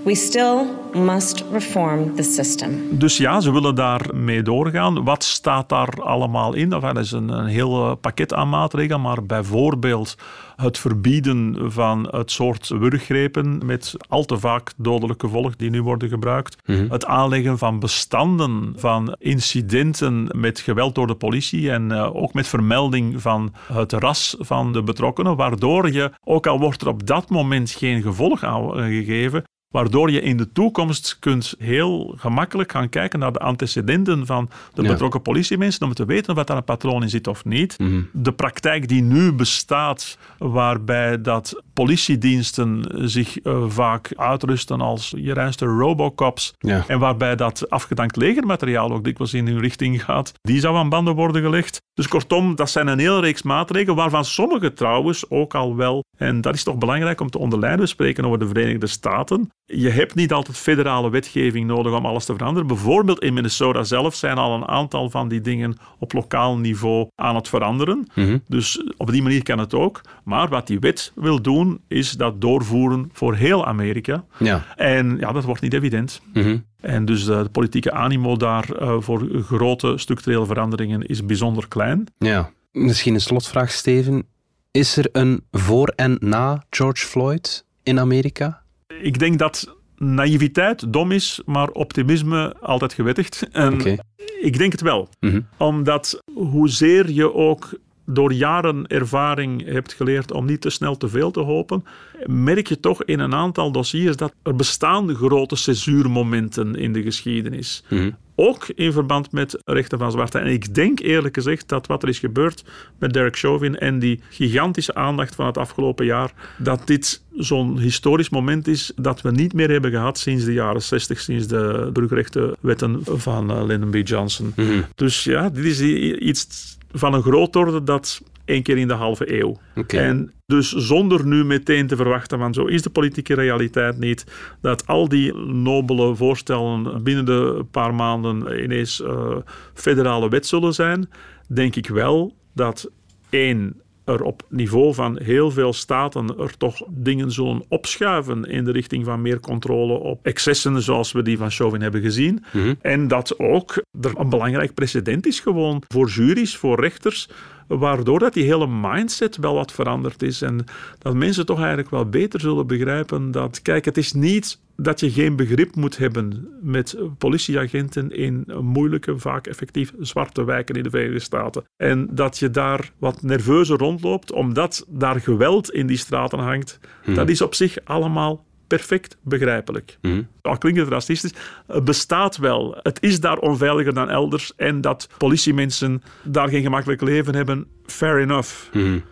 We 0.04 0.16
still 0.16 0.66
must 0.94 1.44
reform 1.52 2.16
the 2.16 2.24
system. 2.24 2.98
Dus 2.98 3.18
ja, 3.18 3.40
ze 3.40 3.52
willen 3.52 3.76
daarmee 3.76 4.42
doorgaan. 4.42 5.04
Wat 5.04 5.24
staat 5.24 5.70
daar 5.70 5.90
allemaal 6.02 6.54
in? 6.54 6.74
Enfin, 6.74 6.94
dat 6.94 7.04
is 7.04 7.12
een, 7.12 7.30
een 7.30 7.46
heel 7.46 7.86
eh, 7.86 7.96
pakket 8.02 8.34
aan 8.34 8.50
maatregelen, 8.50 9.02
maar 9.02 9.24
bijvoorbeeld 9.26 10.16
het 10.56 10.78
verbieden 10.78 11.72
van 11.72 12.08
het 12.12 12.32
soort 12.32 12.68
wurggrepen 12.68 13.66
met 13.66 13.96
al 14.08 14.26
te 14.26 14.40
vaak 14.40 14.74
dodelijk 14.78 15.22
gevolg 15.22 15.56
die 15.56 15.70
nu 15.70 15.82
worden 15.82 16.10
gebruikt. 16.10 16.58
Het 16.66 17.06
aanleggen 17.06 17.58
van 17.58 17.80
bestanden 17.80 18.74
van 18.76 19.16
incidenten 19.20 20.30
met 20.36 20.60
geweld 20.60 20.96
door 20.96 21.08
de 21.08 21.16
politie 21.16 21.72
en 21.72 21.92
eh, 21.92 22.16
ook 22.16 22.34
met 22.34 22.48
vermelding 22.48 23.22
van 23.22 23.54
het 23.74 23.92
ras 23.92 24.36
van 24.40 24.74
de 24.74 24.84
betrokkenen, 24.84 25.36
waardoor 25.36 25.92
je, 25.92 26.12
ook 26.24 26.48
al 26.48 26.60
wordt 26.60 26.82
er 26.82 26.88
op 26.88 27.08
dat 27.08 27.30
moment 27.30 27.72
geen 27.72 28.02
gevolg 28.02 28.44
aan 28.44 28.72
gegeven, 28.72 29.44
Waardoor 29.74 30.12
je 30.12 30.22
in 30.22 30.38
de 30.38 30.52
toekomst 30.52 31.18
kunt 31.20 31.56
heel 31.60 32.14
gemakkelijk 32.18 32.72
gaan 32.72 32.90
kijken 32.90 33.20
naar 33.20 33.32
de 33.32 33.40
antecedenten 33.40 34.26
van 34.26 34.50
de 34.74 34.82
Ja. 34.82 34.88
betrokken 34.92 35.22
politiemensen 35.22 35.86
om 35.86 35.94
te 35.94 36.06
weten 36.06 36.38
of 36.38 36.44
daar 36.44 36.58
een 36.58 36.64
patroon 36.64 37.02
in 37.02 37.10
zit 37.10 37.28
of 37.28 37.46
niet. 37.46 37.78
De 38.12 38.32
praktijk 38.32 38.88
die 38.88 39.02
nu 39.02 39.32
bestaat, 39.34 40.18
waarbij 40.38 41.22
dat 41.22 41.62
politiediensten 41.74 42.86
zich 43.10 43.40
eh, 43.40 43.64
vaak 43.68 44.12
uitrusten 44.16 44.82
als 44.82 45.14
je 45.18 45.34
reinste 45.34 45.66
robocops 45.66 46.54
Ja. 46.60 46.84
en 46.88 47.00
waarbij 47.00 47.36
dat 47.36 47.70
afgedankt 47.70 48.16
legermateriaal 48.16 48.92
ook 48.92 49.04
dikwijls 49.04 49.34
in 49.34 49.48
hun 49.48 49.60
richting 49.60 50.04
gaat, 50.04 50.32
die 50.42 50.60
zou 50.60 50.76
aan 50.78 50.90
banden 50.90 51.16
worden 51.16 51.42
gelegd. 51.42 51.82
Dus 51.94 52.08
kortom, 52.08 52.56
dat 52.56 52.70
zijn 52.70 52.88
een 52.88 53.00
hele 53.00 53.20
reeks 53.20 53.42
maatregelen, 53.42 53.96
waarvan 53.96 54.26
sommige 54.26 54.74
trouwens 54.74 55.30
ook 55.30 55.56
al 55.56 55.76
wel, 55.76 56.04
en 56.18 56.42
dat 56.42 56.54
is 56.54 56.64
toch 56.64 56.78
belangrijk 56.78 57.22
om 57.22 57.30
te 57.30 57.38
onderlijnen, 57.38 57.80
we 57.80 57.86
spreken 57.86 58.26
over 58.26 58.40
de 58.40 58.48
Verenigde 58.48 58.88
Staten, 58.88 59.50
je 59.66 59.90
hebt 59.90 60.16
niet 60.16 60.34
altijd 60.34 60.58
federale 60.58 61.10
wetgeving 61.10 61.68
nodig 61.68 61.94
om 61.94 62.06
alles 62.06 62.26
te 62.26 62.34
veranderen. 62.34 62.68
Bijvoorbeeld 62.68 63.20
in 63.20 63.34
Minnesota 63.34 63.84
zelf 63.84 64.16
zijn 64.16 64.38
al 64.38 64.56
een 64.56 64.68
aantal 64.68 65.10
van 65.10 65.28
die 65.28 65.42
dingen 65.42 65.78
op 66.00 66.14
lokaal 66.14 66.58
niveau 66.58 67.08
aan 67.16 67.36
het 67.36 67.48
veranderen. 67.50 68.08
Mhm. 68.16 68.38
Dus 68.48 68.84
op 68.98 69.12
die 69.12 69.22
manier 69.22 69.44
kan 69.44 69.58
het 69.58 69.74
ook. 69.74 70.02
Maar 70.24 70.50
wat 70.50 70.68
die 70.68 70.80
wet 70.80 71.12
wil 71.16 71.42
doen, 71.42 71.82
is 71.88 72.12
dat 72.12 72.42
doorvoeren 72.42 73.10
voor 73.14 73.36
heel 73.36 73.66
Amerika. 73.66 74.26
Ja. 74.38 74.66
En 74.76 75.18
ja, 75.20 75.32
dat 75.32 75.44
wordt 75.44 75.62
niet 75.62 75.74
evident. 75.74 76.22
Mhm. 76.34 76.58
En 76.82 77.06
dus 77.06 77.26
de 77.26 77.50
politieke 77.52 77.92
animo 77.92 78.38
daar 78.38 78.70
eh, 78.72 78.96
voor 79.00 79.28
grote 79.44 79.94
structurele 79.98 80.46
veranderingen 80.46 81.02
is 81.02 81.26
bijzonder 81.26 81.68
klein. 81.68 82.08
Ja. 82.18 82.52
Misschien 82.72 83.14
een 83.14 83.22
slotvraag, 83.22 83.72
Steven. 83.72 84.24
Is 84.72 84.98
er 84.98 85.10
een 85.12 85.44
voor 85.52 85.88
en 85.96 86.18
na 86.20 86.64
George 86.70 87.06
Floyd 87.06 87.66
in 87.84 88.00
Amerika? 88.00 88.63
Ik 89.02 89.20
denk 89.20 89.40
dat 89.40 89.76
naïviteit 89.98 90.94
dom 90.94 91.12
is, 91.12 91.42
maar 91.46 91.70
optimisme 91.70 92.56
altijd 92.62 92.94
gewettigd. 92.94 93.48
En 93.52 94.00
ik 94.42 94.58
denk 94.58 94.72
het 94.72 94.82
wel. 94.82 95.10
Mhm. 95.20 95.42
Omdat 95.58 96.24
hoezeer 96.34 97.12
je 97.12 97.34
ook 97.34 97.70
door 98.06 98.34
jaren 98.34 98.88
ervaring 98.88 99.66
hebt 99.66 99.94
geleerd 99.94 100.32
om 100.32 100.46
niet 100.46 100.62
te 100.62 100.70
snel 100.70 100.98
te 100.98 101.08
veel 101.08 101.32
te 101.32 101.40
hopen, 101.40 101.84
merk 102.26 102.68
je 102.68 102.80
toch 102.80 103.04
in 103.04 103.20
een 103.20 103.34
aantal 103.34 103.72
dossiers 103.72 104.16
dat 104.16 104.34
er 104.44 104.56
bestaan 104.56 105.16
grote 105.16 105.56
césuurmomenten 105.56 106.76
in 106.76 106.94
de 106.94 107.02
geschiedenis. 107.02 107.84
Mhm. 107.90 108.10
Ook 108.36 108.68
in 108.76 108.92
verband 108.92 109.32
met 109.32 109.62
rechten 109.66 109.98
van 109.98 110.12
zwarte. 110.12 110.40
En 110.40 110.48
ik 110.48 110.76
denk 110.76 111.00
eerlijk 111.00 111.34
gezegd 111.34 111.70
dat 111.70 111.88
wat 111.88 112.04
er 112.04 112.10
is 112.10 112.20
gebeurd 112.20 112.64
met 113.00 113.14
Derek 113.14 113.38
Chauvin 113.38 113.78
en 113.78 114.00
die 114.00 114.20
gigantische 114.30 114.96
aandacht 114.96 115.36
van 115.36 115.46
het 115.46 115.58
afgelopen 115.58 116.06
jaar, 116.06 116.34
dat 116.58 116.88
dit 116.88 117.24
zo'n 117.36 117.80
historisch 117.80 118.30
moment 118.30 118.68
is 118.68 118.92
dat 118.96 119.22
we 119.22 119.32
niet 119.32 119.54
meer 119.54 119.70
hebben 119.70 119.92
gehad 119.92 120.18
sinds 120.18 120.46
de 120.46 120.54
jaren 120.54 120.82
60, 120.82 121.20
sinds 121.20 121.48
de 121.48 121.90
burgerrechtenwetten 121.94 123.00
van 123.04 123.52
eh, 123.52 123.66
Lyndon 123.66 123.90
B. 123.90 124.08
Johnson. 124.08 124.54
Mhm. 124.56 124.82
Dus 124.96 125.24
ja, 125.24 125.50
dit 125.50 125.66
is 125.66 125.82
iets 126.20 126.78
van 126.94 127.14
een 127.14 127.22
grootorde 127.22 127.84
dat 127.84 128.22
één 128.46 128.64
keer 128.64 128.78
in 128.78 128.88
de 128.88 128.94
halve 128.94 129.40
eeuw. 129.40 129.58
En 129.88 130.34
dus 130.46 130.72
zonder 130.72 131.26
nu 131.26 131.44
meteen 131.44 131.88
te 131.88 131.96
verwachten, 131.96 132.40
want 132.40 132.56
zo 132.56 132.66
is 132.66 132.82
de 132.82 132.90
politieke 132.90 133.34
realiteit 133.34 133.98
niet, 133.98 134.26
dat 134.62 134.88
al 134.88 135.08
die 135.08 135.34
nobele 135.38 136.16
voorstellen 136.16 137.04
binnen 137.04 137.26
de 137.26 137.66
paar 137.72 137.94
maanden 137.94 138.64
ineens 138.64 139.02
eh, 139.02 139.36
federale 139.74 140.30
wet 140.30 140.46
zullen 140.46 140.74
zijn, 140.74 141.10
denk 141.48 141.76
ik 141.76 141.88
wel 141.88 142.36
dat 142.54 142.92
één 143.30 143.82
er 144.06 144.24
op 144.24 144.46
niveau 144.50 144.94
van 144.94 145.20
heel 145.22 145.52
veel 145.52 145.74
staten 145.74 146.38
er 146.40 146.58
toch 146.58 146.84
dingen 146.90 147.32
zullen 147.32 147.64
opschuiven 147.68 148.44
in 148.44 148.64
de 148.64 148.72
richting 148.72 149.06
van 149.06 149.22
meer 149.22 149.40
controle 149.40 149.94
op 149.94 150.26
excessen 150.26 150.82
zoals 150.82 151.12
we 151.12 151.22
die 151.22 151.38
van 151.38 151.52
Chauvin 151.52 151.82
hebben 151.82 152.02
gezien. 152.02 152.44
En 152.82 153.08
dat 153.08 153.40
ook 153.40 153.84
er 154.02 154.12
een 154.18 154.30
belangrijk 154.30 154.74
precedent 154.74 155.26
is 155.26 155.40
gewoon 155.40 155.84
voor 155.88 156.08
juries, 156.10 156.58
voor 156.58 156.80
rechters, 156.80 157.30
waardoor 157.68 158.20
dat 158.20 158.34
die 158.34 158.44
hele 158.44 158.68
mindset 158.68 159.38
wel 159.38 159.54
wat 159.54 159.72
veranderd 159.72 160.22
is 160.22 160.42
en 160.42 160.66
dat 161.00 161.14
mensen 161.14 161.46
toch 161.46 161.58
eigenlijk 161.60 161.90
wel 161.90 162.10
beter 162.10 162.40
zullen 162.40 162.68
begrijpen 162.68 163.32
dat, 163.32 163.62
kijk, 163.62 163.86
het 163.86 163.98
is 163.98 164.14
niet 164.14 164.62
dat 164.76 165.00
je 165.00 165.12
geen 165.12 165.36
begrip 165.36 165.76
moet 165.76 165.98
hebben 165.98 166.48
met 166.62 166.98
politieagenten 167.18 168.12
in 168.12 168.46
moeilijke, 168.62 169.20
vaak 169.20 169.48
effectief 169.48 169.94
zwarte 170.00 170.44
wijken 170.44 170.76
in 170.76 170.84
de 170.84 170.90
Verenigde 170.90 171.20
Staten. 171.20 171.64
En 171.78 172.08
dat 172.12 172.38
je 172.38 172.50
daar 172.50 172.92
wat 172.98 173.22
nerveuzer 173.22 173.78
rondloopt, 173.78 174.32
omdat 174.32 174.86
daar 174.90 175.20
geweld 175.20 175.72
in 175.72 175.88
die 175.88 175.98
straten 175.98 176.40
hangt. 176.40 176.80
Dat 177.06 177.30
is 177.30 177.42
op 177.42 177.56
zich 177.56 177.78
allemaal 177.84 178.46
perfect 178.78 179.18
begrijpelijk. 179.22 179.98
Al 180.42 180.58
klinkt 180.58 180.80
het 180.80 180.90
racistisch, 180.90 181.34
het 181.68 181.84
bestaat 181.84 182.38
wel. 182.38 182.78
Het 182.82 183.02
is 183.02 183.20
daar 183.20 183.38
onveiliger 183.38 183.94
dan 183.94 184.10
elders 184.10 184.54
en 184.56 184.82
dat 184.82 185.10
politiemensen 185.18 186.04
daar 186.24 186.50
geen 186.50 186.62
gemakkelijk 186.62 187.02
leven 187.02 187.36
hebben, 187.36 187.68
fair 187.86 188.20
enough. 188.20 188.52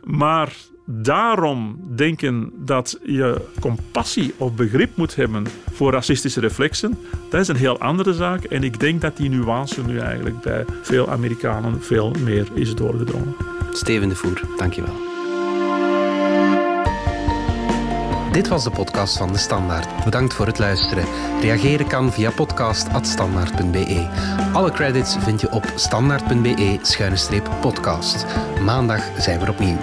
Maar 0.03 0.53
daarom 0.85 1.79
denken 1.95 2.51
dat 2.55 2.99
je 3.05 3.47
compassie 3.59 4.33
of 4.37 4.55
begrip 4.55 4.95
moet 4.95 5.15
hebben 5.15 5.45
voor 5.73 5.91
racistische 5.91 6.39
reflexen, 6.39 6.97
dat 7.29 7.41
is 7.41 7.47
een 7.47 7.55
heel 7.55 7.79
andere 7.79 8.13
zaak. 8.13 8.43
En 8.43 8.63
ik 8.63 8.79
denk 8.79 9.01
dat 9.01 9.17
die 9.17 9.29
nuance 9.29 9.85
nu 9.85 9.99
eigenlijk 9.99 10.41
bij 10.41 10.65
veel 10.81 11.09
Amerikanen 11.09 11.83
veel 11.83 12.13
meer 12.23 12.47
is 12.53 12.75
doorgedrongen. 12.75 13.35
Steven 13.71 14.09
de 14.09 14.15
Voer, 14.15 14.41
dankjewel. 14.57 15.10
Dit 18.31 18.47
was 18.47 18.63
de 18.63 18.69
podcast 18.69 19.17
van 19.17 19.31
De 19.31 19.37
Standaard. 19.37 20.03
Bedankt 20.03 20.33
voor 20.33 20.45
het 20.45 20.59
luisteren. 20.59 21.05
Reageren 21.41 21.87
kan 21.87 22.11
via 22.11 22.31
podcast.standaard.be. 22.31 24.07
Alle 24.53 24.71
credits 24.71 25.15
vind 25.19 25.41
je 25.41 25.51
op 25.51 25.65
standaard.be-podcast. 25.75 28.25
Maandag 28.61 29.01
zijn 29.17 29.39
we 29.39 29.49
opnieuw. 29.49 29.77